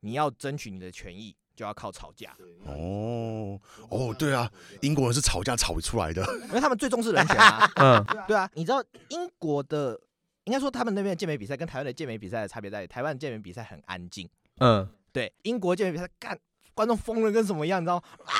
[0.00, 7.70] 你要争取你的权益，就要靠吵架，哦哦，对啊，英国人是吵架吵出来的，因为他们最重视人权啊。
[7.78, 9.96] 嗯，对啊，你知道英国的，
[10.42, 14.28] 应该说他们那边的健美比赛跟台湾的健美比赛的差别在于，台湾的健美比赛很安静，
[14.58, 16.36] 嗯，对，英国健美比赛干
[16.74, 18.02] 观众疯了跟什么样，你知道吗？
[18.26, 18.34] 啊，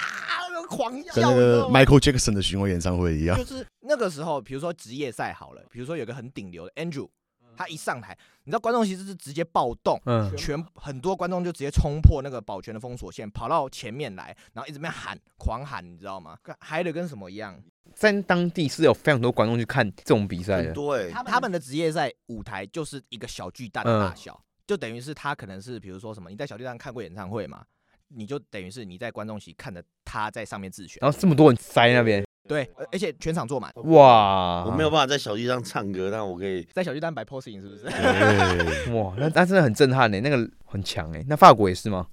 [0.66, 3.44] 狂跟，那个 Michael Jackson 的巡回演唱会一样就。
[3.44, 7.08] 是那个时候，比如说职业赛好了，比如说有个很顶流的 Andrew，
[7.56, 16.36] 他一上台，你知道观众其实是直接暴动，嗯，全很多观众就直接冲破那个保全的封锁线，跑到前面来，然后一直边喊，狂喊，你知道吗？
[16.42, 17.58] 干嗨的跟什么一样。
[17.94, 27.64] 在当地是有非常多观众去看这种比赛的，很多哎、他他们的职业赛舞台就是一个小巨蛋的大小，就等于是他可能是比如说什么，你在小巨蛋看过演唱会嘛，
[28.09, 36.62] 你就等于是你在观众席看着他在上面自选，然后这么多人塞那边，对，而而且全场坐满，哇，我没有办法在小地上唱歌，但我可以。
[36.72, 37.82] 在小巨蛋摆 posing 是不是？
[37.84, 41.24] 对哇，那那真的很震撼呢，那个很强哎。
[41.28, 42.07] 那法国也是吗？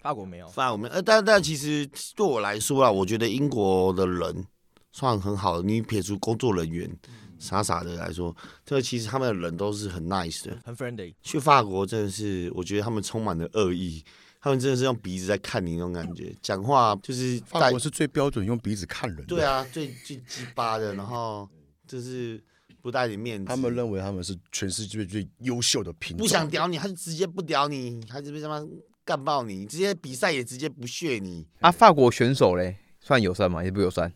[0.00, 4.46] 法国没有，法国没有呃，但但其实对我来说啊，我觉得英国的人
[4.92, 5.62] 算很好的。
[5.62, 6.90] 你撇除工作人员
[7.38, 8.34] 傻傻的来说，
[8.64, 10.56] 这个其实他们的人都是很 nice 的。
[10.64, 11.14] 很 friendly。
[11.22, 14.04] 去法国真的是，我觉得他们充满了恶意，
[14.44, 19.24] 他们真的是用鼻子在看你那种感觉，讲话就是法国是最标准用鼻子看人的。
[19.24, 21.48] 对，啊，最最鸡巴的，然后
[21.88, 22.38] 就是
[22.82, 23.46] 不带点面子。
[23.46, 26.18] 他们认为他们是全世界最优秀的品种。
[26.18, 28.62] 不想屌你，他就直接不屌你，他就被他妈
[29.02, 31.46] 干爆你，直接比赛也直接不屑你。
[31.60, 33.64] 啊，法国选手嘞，算友善吗？
[33.64, 34.12] 也不友善。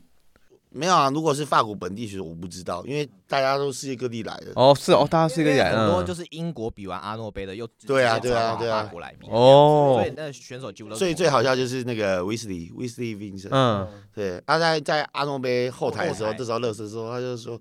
[0.70, 4.52] 没有啊，如果是法国本地选手，我不知道，因为大家都世界各地来的。
[4.54, 17.60] 哦，是哦，大家世界各地来的很多就是英国比完阿诺杯的，又对啊对啊对啊法国来比，哦所以那选手几乎都是最最好笑就是那个威斯利，威斯利 Vincent，、嗯，对，他在在阿诺杯后台的时候，这时候热身的时候，他就说，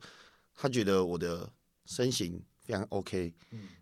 [0.56, 1.48] 他觉得我的
[1.86, 3.34] 身形非常 OK，、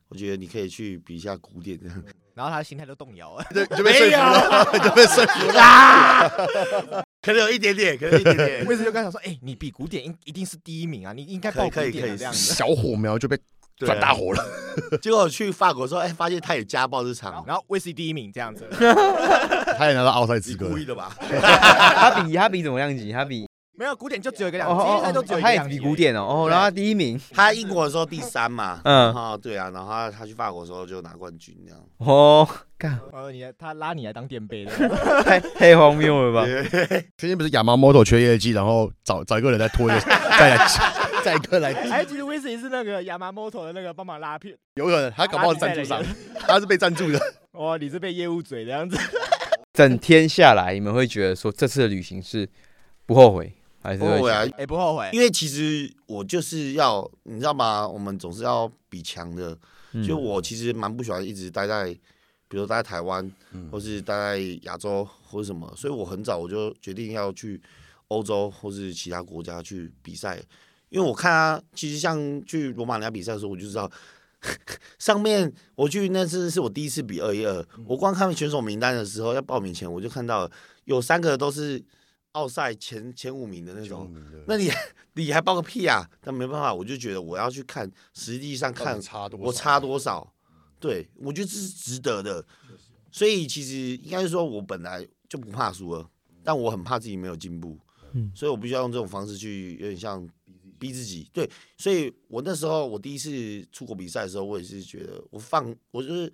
[0.09, 2.03] 我嗯觉得你可以去比一下古典这样。
[2.36, 3.45] 然后他的心态都动摇了。
[3.53, 7.04] 就就被说服了，就被说服了。
[7.26, 8.63] 可能有一点点，可能一点点。
[8.69, 12.53] 威斯就跟他说：“哎、你比古典应一定是第一名啊，你应该报古可以可以可以典这样子。
[12.53, 13.36] 小火苗就被
[13.78, 14.45] 转大火了。
[15.01, 18.67] 结果去法国之后，哎，发现他也家暴日常，然后威斯第一名这样子，
[19.78, 20.71] 他也拿到奥赛资格了。
[20.71, 21.17] 故意的吧？
[21.19, 23.11] 他比他比怎么样级？
[23.11, 23.47] 他比
[23.78, 29.13] 没有古典就只有一个哦量级，职业赛哦都只有哦，他也比古典哦，哦，然后他第一名，他英国的时候第三嘛，嗯。
[29.13, 31.84] 啊，对啊，然后他他去法国的时候就拿冠军这样。
[31.97, 32.47] 哦，
[32.78, 34.71] 干，呃，你他拉你来当垫背的，
[35.23, 36.47] 太太荒谬了吧？
[37.17, 39.99] 最近不是亚麻 moto 缺业绩，然后找找一个人来拖着，
[40.39, 40.67] 再来
[41.23, 46.03] 再一个来，哎，其实威斯是那个亚麻 moto 的那个帮忙拉片，有可能他搞不好是赞助商。
[46.47, 47.19] 他是被赞助的。
[47.51, 48.97] 哦，你是被业务嘴这样子。
[49.73, 52.47] 整天下来，你们会觉得说这次的旅行是
[53.05, 53.53] 不后悔，
[53.86, 57.88] 还是会不会啊，哎，不后悔，因为其实我就是要，你知道吗？
[57.88, 59.57] 我们总是要比强的。
[59.93, 61.86] 嗯就我其实蛮不喜欢一直待在，
[62.49, 67.61] 比如待在台湾，嗯或是待在亚洲或者什么，所以我很早我就决定要去
[68.09, 70.38] 欧洲或是其他国家去比赛。
[70.89, 73.89] 因为我看啊，其实像去罗马尼亚比赛的时候，我就知道。
[74.99, 80.49] 上面我去那次是我第一次比二一二，我光看选手名单的时候，要报名前我就看到
[80.83, 81.81] 有三个都是
[82.36, 84.13] 奥赛前前五名的那种，
[84.45, 84.69] 那你
[85.15, 86.05] 你还报个屁啊？
[86.21, 90.33] 但没办法，我就觉得我要去看，实际上看差多我差多少，
[90.77, 92.45] 对我觉得这是值得的。
[93.09, 96.09] 所以其实应该是说，我本来就不怕输了，
[96.43, 97.79] 但我很怕自己没有进步，
[98.11, 100.27] 嗯所以我必须要用这种方式去，有点像
[100.77, 101.29] 逼自己。
[101.31, 106.31] 对，所以我那时候我第一次出国比赛的时候，我也是觉得我放，我就是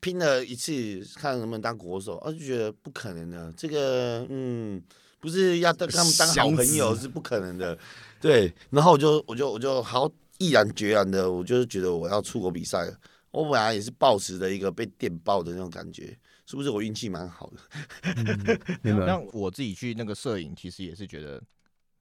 [0.00, 4.82] 拼了一次，看能不能当国手，啊，就觉得不可能的，这个嗯。
[5.24, 7.78] 不是要跟他们当好朋友是不可能的，
[8.20, 8.52] 对。
[8.68, 10.06] 然后我就我就我就好
[10.36, 12.94] 毅然决然的，我就是觉得我要出国比赛了。
[13.30, 16.14] 我本来也是抱持的一个被电爆的那种感觉，
[16.44, 18.14] 是不是我运气蛮好的？
[18.84, 19.06] 明白？
[19.06, 21.42] 像我自己去那个摄影，其实也是觉得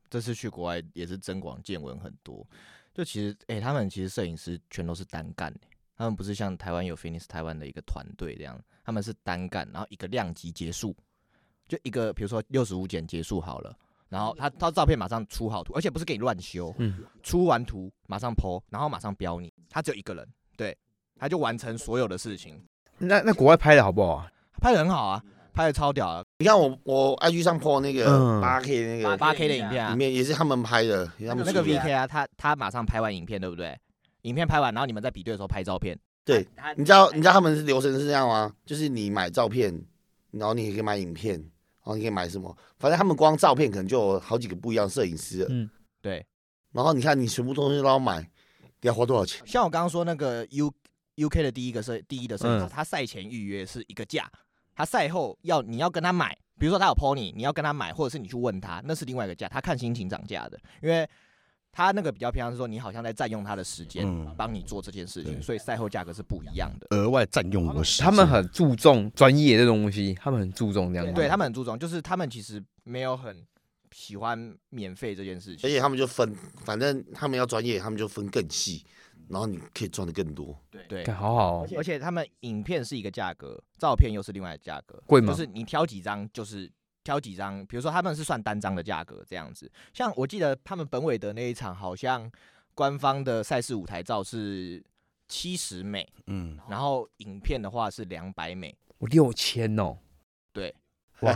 [0.09, 2.45] 这次去国外也是增广见闻很多。
[2.93, 5.59] 就其实，哎、他们其实摄影师全都是单干、欸，
[5.95, 10.93] 他们不是像台湾有 Finish 台湾的一个团队这样，他们是单干，然后一个量级结束，
[11.68, 13.74] 就一个比如说六十五减结束好了。
[14.09, 20.78] 然后他他照片马上出好图，而且不是给你乱修，嗯出完图马上 PO，然后马上标你，他只有一个人，对，
[21.18, 22.61] 他就完成所有的事情，
[22.99, 24.30] 那那国外拍的好不好啊？
[24.61, 33.76] 拍的很好啊，拍的超屌啊，你看我我 IG 上 po 那个嗯八 K 那个八 K 的影片啊里，面也是他们拍的，也是他们那个 VK 啊，他他马上拍完影片，对不对？
[34.22, 35.97] 影片拍完，然后你们在比对的时候拍照片。
[36.24, 36.47] 对，
[36.78, 38.53] 你知道你知道他们是流程是这样吗？
[38.64, 39.84] 就是你买照片，
[40.30, 41.43] 然后你也可以买影片，
[41.84, 42.56] 然后你可以买什么？
[42.80, 45.48] 反正他们光照片可能就有好几个不一样的摄影师了。
[45.50, 45.70] 嗯，
[46.02, 46.26] 对，
[46.72, 48.22] 然后你看你全部东西都要买，
[48.82, 49.46] 你要花多少钱？
[49.46, 50.74] 像我刚刚说那个 U
[51.16, 54.32] U K 的第一个摄第一的摄影师，嗯他赛前预约是一个价，
[54.74, 60.60] 他赛后要你要跟他买，比如说他有 pony，，你要跟他买，或者是你去问他，那是另外一个价，他看心情涨价的。
[60.82, 61.08] 因为
[61.76, 66.86] 他那个比较偏向是说你好像在占用他的时间嗯，帮你做这件事情，所以赛后价格是不一样的。
[66.95, 71.11] 额外占用我的时间，他们很注重专业这东西，他们很注重这样子。
[71.13, 73.43] 对他们很注重，就是他们其实没有很
[73.91, 75.67] 喜欢免费这件事情。
[75.67, 78.86] 而且他们就分，反正他们要专业，他们就分更细，
[79.30, 80.55] 然后你可以赚的更多。
[80.69, 86.71] 对，对好好哦，而且他们影片是一个价格，照片又是另外的价格，贵吗就是你挑几张，就是
[87.04, 89.72] 挑几张，比如说他们是算单张的价格这样子。
[89.93, 92.32] 像我记得他们本韦德那一场，好像
[92.74, 94.84] 官方的赛事舞台照是
[95.28, 98.76] 七十美，嗯，然后影片的话是两百美。
[98.99, 99.97] 我六千哦，
[100.54, 100.74] 对，
[101.22, 101.32] 哇，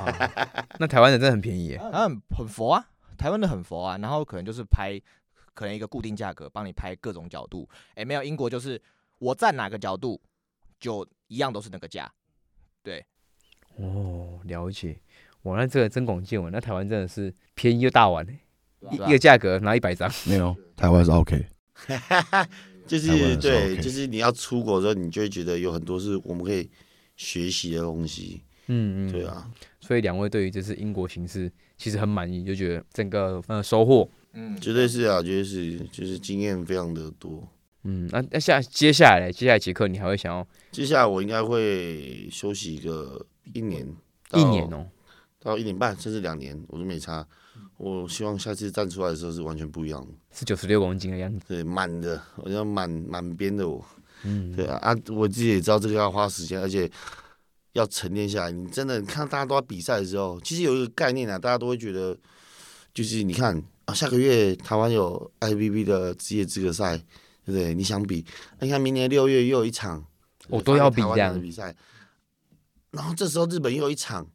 [0.80, 5.00] 那台湾的真的很便宜很很佛啊，台湾的很佛啊，然后可能就是拍，
[5.54, 7.68] 可能一个固定价格帮你拍各种角度。
[7.96, 8.82] 哎，没有英国就是
[9.20, 10.22] 我站哪个角度，
[10.80, 12.10] 就一样都是那个价。
[12.82, 13.06] 对，
[13.76, 15.02] 哦，了解。
[15.48, 18.40] 哇，那这个增广见闻，那台湾真的是便宜又大碗耶，
[18.92, 20.12] 一一个价格拿一百张。
[20.26, 21.46] 没有，台湾是 OK，
[22.86, 26.70] 就是是对就是你要出国的时候，你就会觉得有很多是我们可以
[27.16, 28.44] 学习的东西。
[28.68, 29.26] 嗯嗯，对。
[29.26, 34.10] 啊，所以两位对于这次英国形势其实很满意，就觉得整个呃收获。
[34.34, 37.48] 嗯，绝对是啊，绝对是，就是经验非常的多。
[37.84, 43.88] 嗯，那那下接下来接下来杰克，你还会想要接下来我应该会休息一个一年，
[44.34, 44.86] 一年哦？
[45.40, 47.26] 到一年半甚至两年，我都没差。
[47.78, 51.46] 我希望下次站出来的时候是完全不一样的，是九十六公斤的样子。
[51.48, 53.84] 对，满的，我要满满编的我。
[54.24, 56.90] 嗯，对啊，啊，我自己也知道这个要花时间，而且
[57.74, 58.52] 要沉淀下来。
[58.52, 62.18] 你真的你看大家都在比赛的时候，其实有一个概念啊，大家都会觉得，
[62.96, 66.98] 就是你看啊，下个月台湾有 IBB 的职业资格赛，
[67.46, 67.76] 对不对？
[67.76, 68.26] 你想比，
[68.60, 70.04] 那你看明年六月又有一场，
[70.48, 71.76] 我都要比这样的比赛，
[72.90, 74.28] 然后这时候日本又有一场，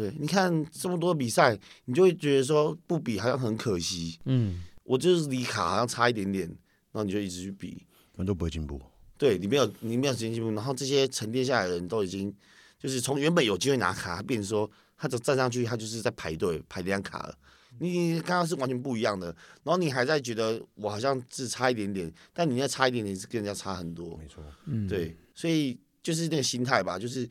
[0.00, 4.18] 对，你看这么多比赛，你就会觉得说不比好像很可惜。
[4.24, 8.80] 嗯，我就是离卡好像差一点点，然后你就一直去比，我们都不会进步。
[9.18, 12.34] 对你没有你没有时间进步，然后这些沉淀下来的人都已经
[12.78, 17.34] 就是从原本有机会拿卡，变成说他只站上去，他就是在排队排这张卡了。
[17.78, 19.26] 你刚刚是完全不一样的，
[19.62, 24.16] 然后你还在觉得我好像只差一点点，但你那差一点点是跟人家差很多。
[24.16, 27.28] 没错，嗯，对，所以就是那个心态吧，就是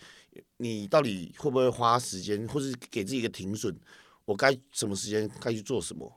[0.57, 3.75] 你到底会不会花时间，或是给自己一个停损，
[4.25, 6.11] 我该什么时间该去做什么？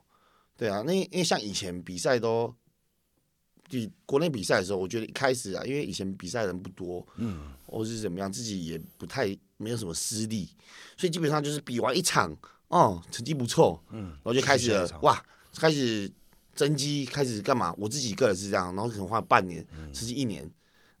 [0.55, 2.53] 对啊，那因为像以前比赛都，
[3.67, 10.47] 比国内比赛的时候，我觉得一开始啊，因为以前比赛人不多，嗯，或是怎么样，自己也不太没有什么私利，
[10.95, 12.35] 所以基本上就是比完一场，
[12.67, 15.21] 哦，成绩不错，嗯，然后就开始了哇，
[15.55, 16.09] 开始
[16.53, 17.73] 增肌，开始干嘛？
[17.77, 20.43] 我自己个人是这样，然后可能花半年，甚至一年，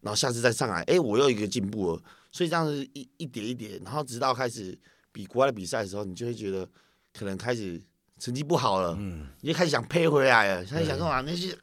[0.01, 2.03] 然后下次再上来，哎，我又一个进步了。
[2.33, 4.77] 所以这样子一一叠一叠，然后直到开始
[5.13, 6.67] 比国外的比赛的时候，你就会觉得
[7.13, 7.81] 可能开始
[8.19, 11.21] 成绩不好了，嗯，你就开始想配回来了，开始想干嘛？
[11.21, 11.55] 那些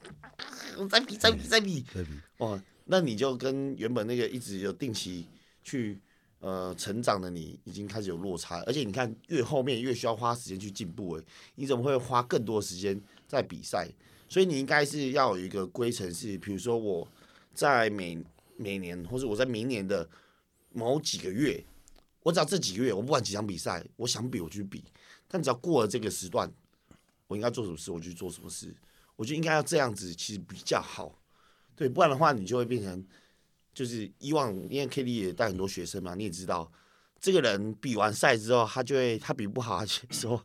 [0.79, 5.27] 我再比再比再比，再比，哦，那你就跟原本那个一直有定期
[5.64, 6.01] 去
[6.39, 11.25] 呃成长的你，已经开始有落差，而且你看越后面越需要花时间去进步，哎，
[11.57, 13.89] 你怎么会花更多时间在比赛？
[14.29, 17.09] 所以你应该是要有一个规程是，比如说我
[17.53, 18.16] 在每
[18.57, 20.09] 每年，或者我在明年的
[20.73, 21.64] 某几个月，
[22.23, 24.85] 我只要这几个月，我不管几场比赛，我想比我去比，
[25.29, 26.51] 但只要过了这个时段，
[27.27, 28.75] 我应该做什么事，我就去做什么事。
[29.16, 31.14] 我觉得应该要这样子，其实比较好。
[31.77, 33.05] 对，不然的话，你就会变成
[33.75, 36.71] 就是以往，因为 K D 也带很多学生嘛，你也知道，
[37.21, 40.45] 这个人比完赛之后，他就会他比不好，他就说：“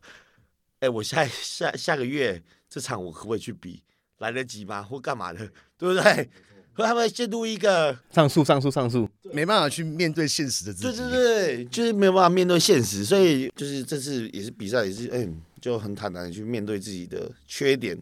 [0.80, 3.82] 哎、我下下下个月这场我可不可以去比？
[4.18, 4.82] 来得及吗？
[4.82, 5.50] 或干嘛的？
[5.78, 6.30] 对不对？”
[6.74, 9.08] 会他们陷入一个上诉上诉上诉。
[9.32, 10.98] 没办法去面对现实的自己。
[10.98, 17.96] 对对对，就是没有办法面对现实，所以就是这次也是比赛，也是嗯，就很坦然的去面对自己的缺点，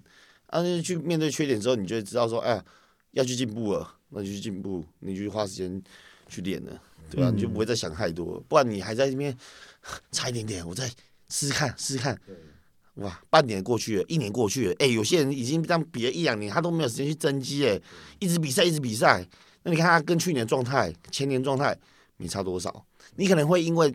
[0.46, 2.64] 啊，就是去面对缺点之后，你就会知道说，哎呀，
[3.12, 5.82] 要去进步了，那就去进步，你就去花时间
[6.28, 9.36] 去练了，对吧、你就不会再想太多，不然你还在那边
[10.12, 10.88] 差一点点，我再
[11.28, 12.18] 试试看，试试看。
[12.96, 17.80] 哇，半年过去了，一年过去了，哎、有些人已经这样比了一两年，他都没有时间去增肌，哎，
[18.20, 19.26] 一直比赛，一直比赛。
[19.64, 21.76] 那你看他跟去年状态、前年状态
[22.18, 22.84] 没差多少，
[23.16, 23.92] 你可能会因为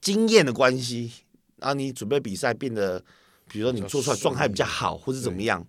[0.00, 1.12] 经验的关系，
[1.56, 3.02] 然后你准备比赛变得，
[3.48, 5.64] 比如说你做出来状态比较好，或是怎么样，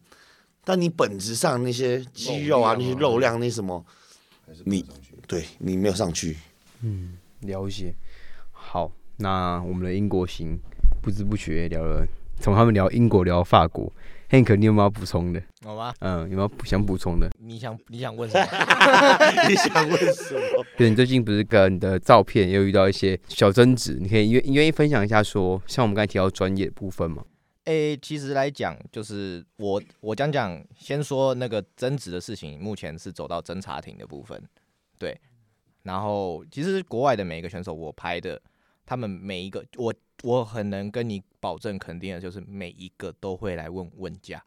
[0.63, 3.85] 但你本质上那些肌肉啊、啊那些肉量、那什么，
[4.65, 4.83] 你
[5.27, 6.37] 对你没有上去。
[6.81, 7.93] 嗯，了解。
[8.51, 10.57] 好，那我们的英国行
[11.01, 12.07] 不知不觉聊了，
[12.39, 13.93] 从他们聊英国聊法国。
[14.33, 15.39] Hank，你有没有要补充的？
[15.63, 15.93] 好吗？
[15.99, 17.29] 嗯，有没有想补充的？
[17.37, 18.45] 你想你想问什么？
[19.47, 20.65] 你想问什么？
[20.75, 27.23] 对你最近不是跟你的照片又遇到一些小争执，你可以愿愿意分享一下说，像我们刚才提到专业的部分吗？
[27.65, 34.41] 诶、其实来讲，就是我我讲讲，先说那个争执的事情，目前是走到侦查庭的部分，
[34.97, 35.15] 对。
[35.83, 38.41] 然后其实国外的每一个选手，我拍的，
[38.85, 44.43] 他们每一个，我我很能跟你保证肯定的，就是每一个都会来问问价，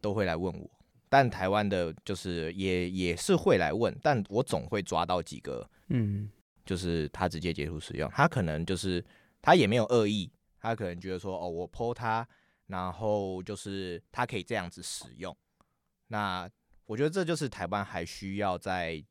[0.00, 0.70] 都会来问我。
[1.08, 6.30] 但台湾的，就是也也是会来问，但我总会抓到几个嗯
[6.66, 9.02] 就是他直接截图使用，他可能就是
[9.40, 10.30] 他也没有恶意，
[10.60, 12.28] 他可能觉得说哦，我 PO 他，
[12.66, 15.34] 然后就是他可以这样子使用。
[16.08, 16.46] 那
[16.84, 19.02] 我觉得这就是台湾还需要在，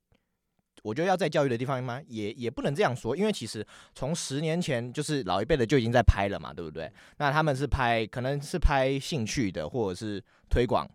[0.84, 2.02] 我觉得要在教育的地方吗？
[2.08, 6.92] 也也不能这样说，因为其实从十年前就是老一辈的就已经在拍了嘛，对不对？
[7.18, 10.88] 那他们是拍可能是拍兴趣的，或者是推广。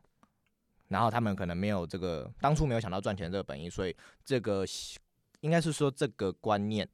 [0.88, 4.62] 然后他们可能没有这个，当初没有想到赚钱这个本意，所以这个
[5.40, 6.86] 应该是说这个观念，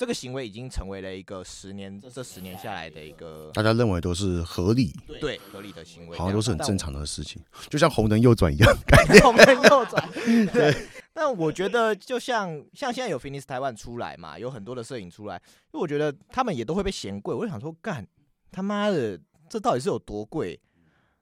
[0.00, 8.76] 这个行为已经成为了一个十年这十年下来的一个大家认为都是合理，对合理的行为，好像都是很正常的事情，就像红灯右转一样。
[9.22, 10.10] 我我们右转，
[10.54, 10.74] 对。
[11.12, 18.06] 但我觉得就像像现在有 Finish 台湾出来嘛，有很多的摄影出来，因为我觉得他们也都会被嫌贵，我就想说，干
[18.50, 19.20] 他妈的，
[19.50, 20.58] 这到底是有多贵？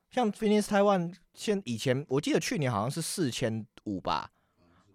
[0.09, 4.31] 像 Finish 台湾现以前我记得去年好像是四千五吧，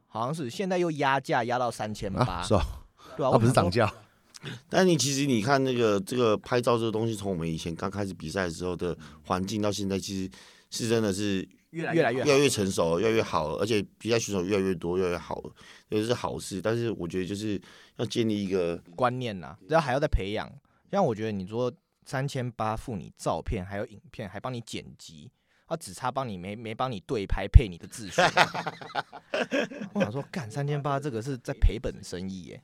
[0.08, 2.80] 好像是现在又压价压到三千八，啊，是吧？
[3.16, 3.92] 对啊，它不是涨价，
[4.70, 10.32] 但你其实你看那个这个拍照这个东西，从我们以前刚开始比赛的时候的环境到现在，其实
[10.70, 15.52] 是真的是越来越来越好越来越成熟了，越来越好了，而且比赛选手越来越多，越来越好了，
[15.90, 16.62] 这是好事。
[16.62, 17.62] 但是我觉得就是
[17.98, 20.52] 要建立一个观念呐、然后还要再培养。
[20.92, 21.74] 像我觉得你说
[22.06, 25.32] 三千八付你照片，还有影片，还帮你剪辑，
[25.68, 28.22] 他只差帮你没没帮你对拍配你的字数。
[29.94, 32.62] 我想说，干三千八这个是在赔本生意耶。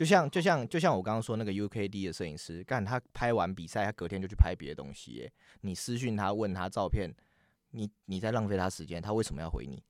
[0.00, 5.30] 就像就像就像我刚刚说那个 UKD 的摄影师，干他拍完比赛，他隔天就去拍别的东西耶。
[5.60, 7.14] 你私讯他问他照片，
[7.72, 9.82] 你你在浪费他时间，他为什么要回你？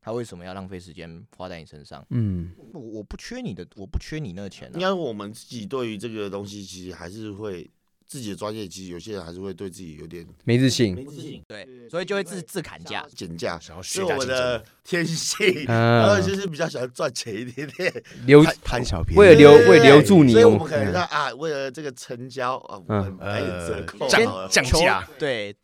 [0.00, 2.04] 他为什么要浪费时间花在你身上？
[2.10, 4.72] 嗯，我我不缺你的，我不缺你那个钱、啊。
[4.74, 7.70] 应该我们自己对于这个东西，其实还是会
[8.12, 13.06] 自己的专业，其实有些人还是会对自己有点没自信，没自信、对，所以就会自自砍价。
[13.16, 15.46] 减价，想要是削价竞我的，天性。
[15.64, 25.56] 然后嗯，就是比较喜欢赚钱一点点， 留贪贪小便宜，为了留为了留住你，所以我我们可能啊，为了这个成交啊，我们买点折扣降降价，对，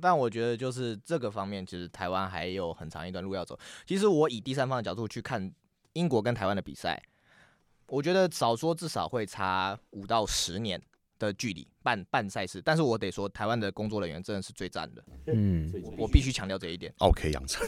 [0.00, 3.58] 但我觉得就是这个方面，其实台湾还有很长一段路要走。
[3.84, 5.52] 其实我以第三方的角度去看
[5.94, 7.02] 英国跟台湾的比赛，
[7.88, 10.80] 我觉得少说至少会差五到十年
[11.18, 12.60] 的距离办办赛事。
[12.62, 16.92] 但是我得说，台湾的工作人员真的是最赞的，嗯，我必须强调这一点。
[16.98, 17.66] OK 养成，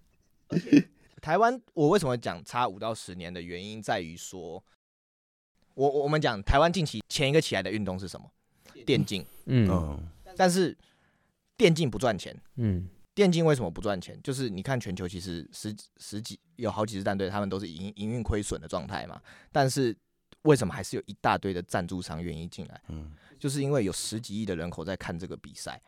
[1.20, 4.62] 台湾我为什么讲差五到十年的原因在于说，
[5.74, 8.30] 我我们讲台湾近期前一个起来的运动是什么？
[8.86, 10.76] 电竞，嗯嗯，但是
[11.56, 12.34] 电竞不赚钱。
[12.56, 14.18] 嗯电竞为什么不赚钱？
[14.22, 19.20] 就是你看全球其实十十几有好几支战队，他们都是营营运亏损的状态嘛。
[19.52, 19.94] 但是
[20.42, 22.80] 为什么还是有一大堆的赞助商愿意进来？
[22.88, 25.80] 嗯，就是因为有十几亿的人口在看这个比赛，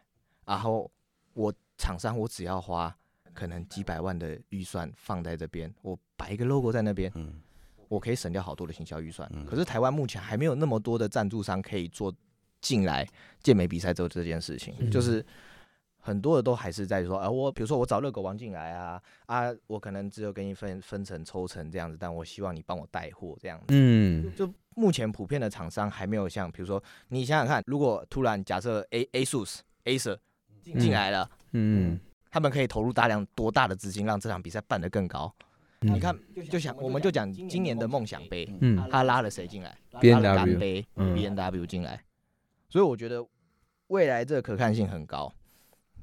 [0.45, 0.91] 然后
[1.33, 2.95] 我厂商我只要花
[3.33, 7.41] 可能几百万的预算放在这边，我摆一个 logo 在那边，嗯
[7.89, 9.31] 我可以省掉好多的行销预算。
[9.35, 12.15] 嗯可是台湾目前还没有那么多的赞助商可以做
[12.61, 13.07] 进来
[13.43, 15.25] 健美比赛做这件事情，嗯就是
[16.05, 23.67] 很多的都还是在说，啊，我比如说我找热狗王进来啊，啊，我可能只有给你分分成抽成这样子，但我希望你帮我带货这样子。
[23.69, 30.19] 嗯就目前普遍的厂商还没有像，比如说你想想看，如果突然假设 A ASUS Acer
[30.63, 32.01] 进来了，嗯，
[32.31, 35.33] 他们可以投入大量多大的资金，让这场比赛办得更高？
[35.83, 36.17] 嗯你看，
[36.49, 42.03] 就想我们就讲今年的梦想杯，嗯他拉了谁进来 B N 拉了 W 干杯嗯 B N W 进来，
[42.69, 43.25] 所以我觉得
[43.89, 45.33] 未来这个可看性很高，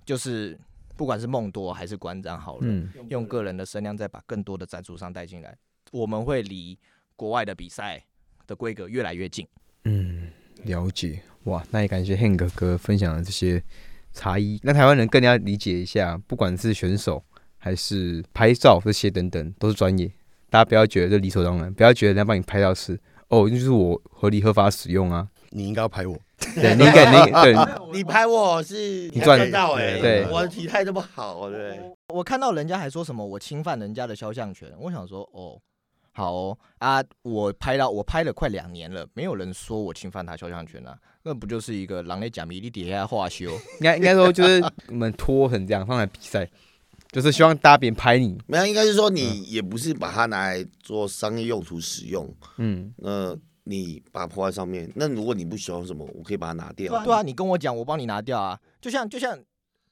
[0.09, 0.57] 就是
[0.97, 2.89] 不管是梦多还是馆长好了，嗯。
[3.09, 5.55] 用个人的声量再把更多的赞助商带进来，
[5.91, 6.75] 我们会离
[7.15, 8.03] 国外的比赛
[8.47, 9.47] 的规格越来越近。
[9.83, 10.31] 嗯，
[10.63, 11.21] 了解。
[11.43, 13.63] 哇，那也感谢 Hank 哥哥分享的这些
[14.11, 17.23] 差异，让台湾人更加理解一下，不管是选手
[17.59, 20.11] 还是拍照这些等等，都是专业，
[20.49, 26.17] 大家不要觉得这理所当然，不要觉得人家帮你拍照是哦，就是我合理合法使用啊，你应该要拍我，
[26.55, 27.55] 对， 你应该你对，
[27.91, 30.25] 你拍我是你赚赚到哎，对。
[30.31, 31.79] 我的体态这么好，对？
[32.13, 35.59] 我看到人家还说什么我侵犯人家的肖像权，我想说哦，
[36.11, 36.57] 好哦。
[36.77, 43.51] 啊，我拍到我拍了快两年了，没有人说我侵犯他肖像权啊，那不就是一个狼类假迷你底下画修？
[43.51, 46.47] 应该应该说就是你们拖成这样放在比赛，
[47.11, 52.93] 就是希望大家别拍你，没有，应该是说你也不是把它拿来做商业用途使用，嗯。
[52.97, 54.91] 那你把它铺在上面。
[54.95, 57.03] 那如果你不喜欢什么，我可以把它拿掉。
[57.03, 58.59] 对啊，你跟我讲，我帮你拿掉啊。
[58.81, 59.37] 就像就像，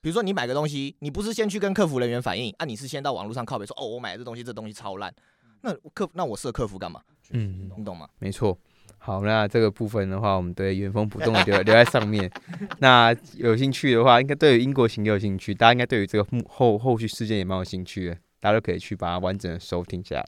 [0.01, 5.13] 比如说你买个东西，你不是先去跟客服人员反映啊，你是先到网络上靠北说，哦，我买的这东西，这东西超烂。
[5.61, 7.01] 那客那我设客服干嘛？
[7.32, 8.07] 嗯，你懂吗？
[8.20, 8.57] 没错。
[8.99, 12.30] 好，那这个部分的话，我们对原封不动的留 留在上面。
[12.80, 18.18] 那有兴趣的话，应该对于英国行也有兴趣，大家应该对于这个幕后后续事件也蛮有兴趣的，
[18.48, 20.26] 大家都可以去把它完整的收听下来。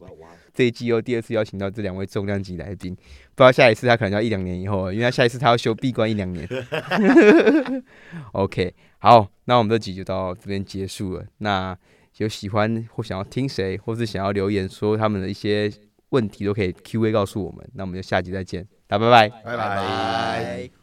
[0.53, 6.45] 这一季又第二次邀请到这两位重量级来宾，不知道下一次他可能要一两年以后，因为他下一次他要修闭关一两年。
[8.33, 11.25] OK，好，那我们这集就到这边结束了。
[11.37, 11.77] 那
[12.17, 15.71] 有喜欢或想要听谁，或是想要留言说他们的一些
[16.09, 17.65] 问题，都可以 Q A 告诉我们。
[17.75, 19.29] 那我们就下集再见，大家拜拜。
[19.45, 19.75] 拜拜。
[19.77, 20.78] 拜。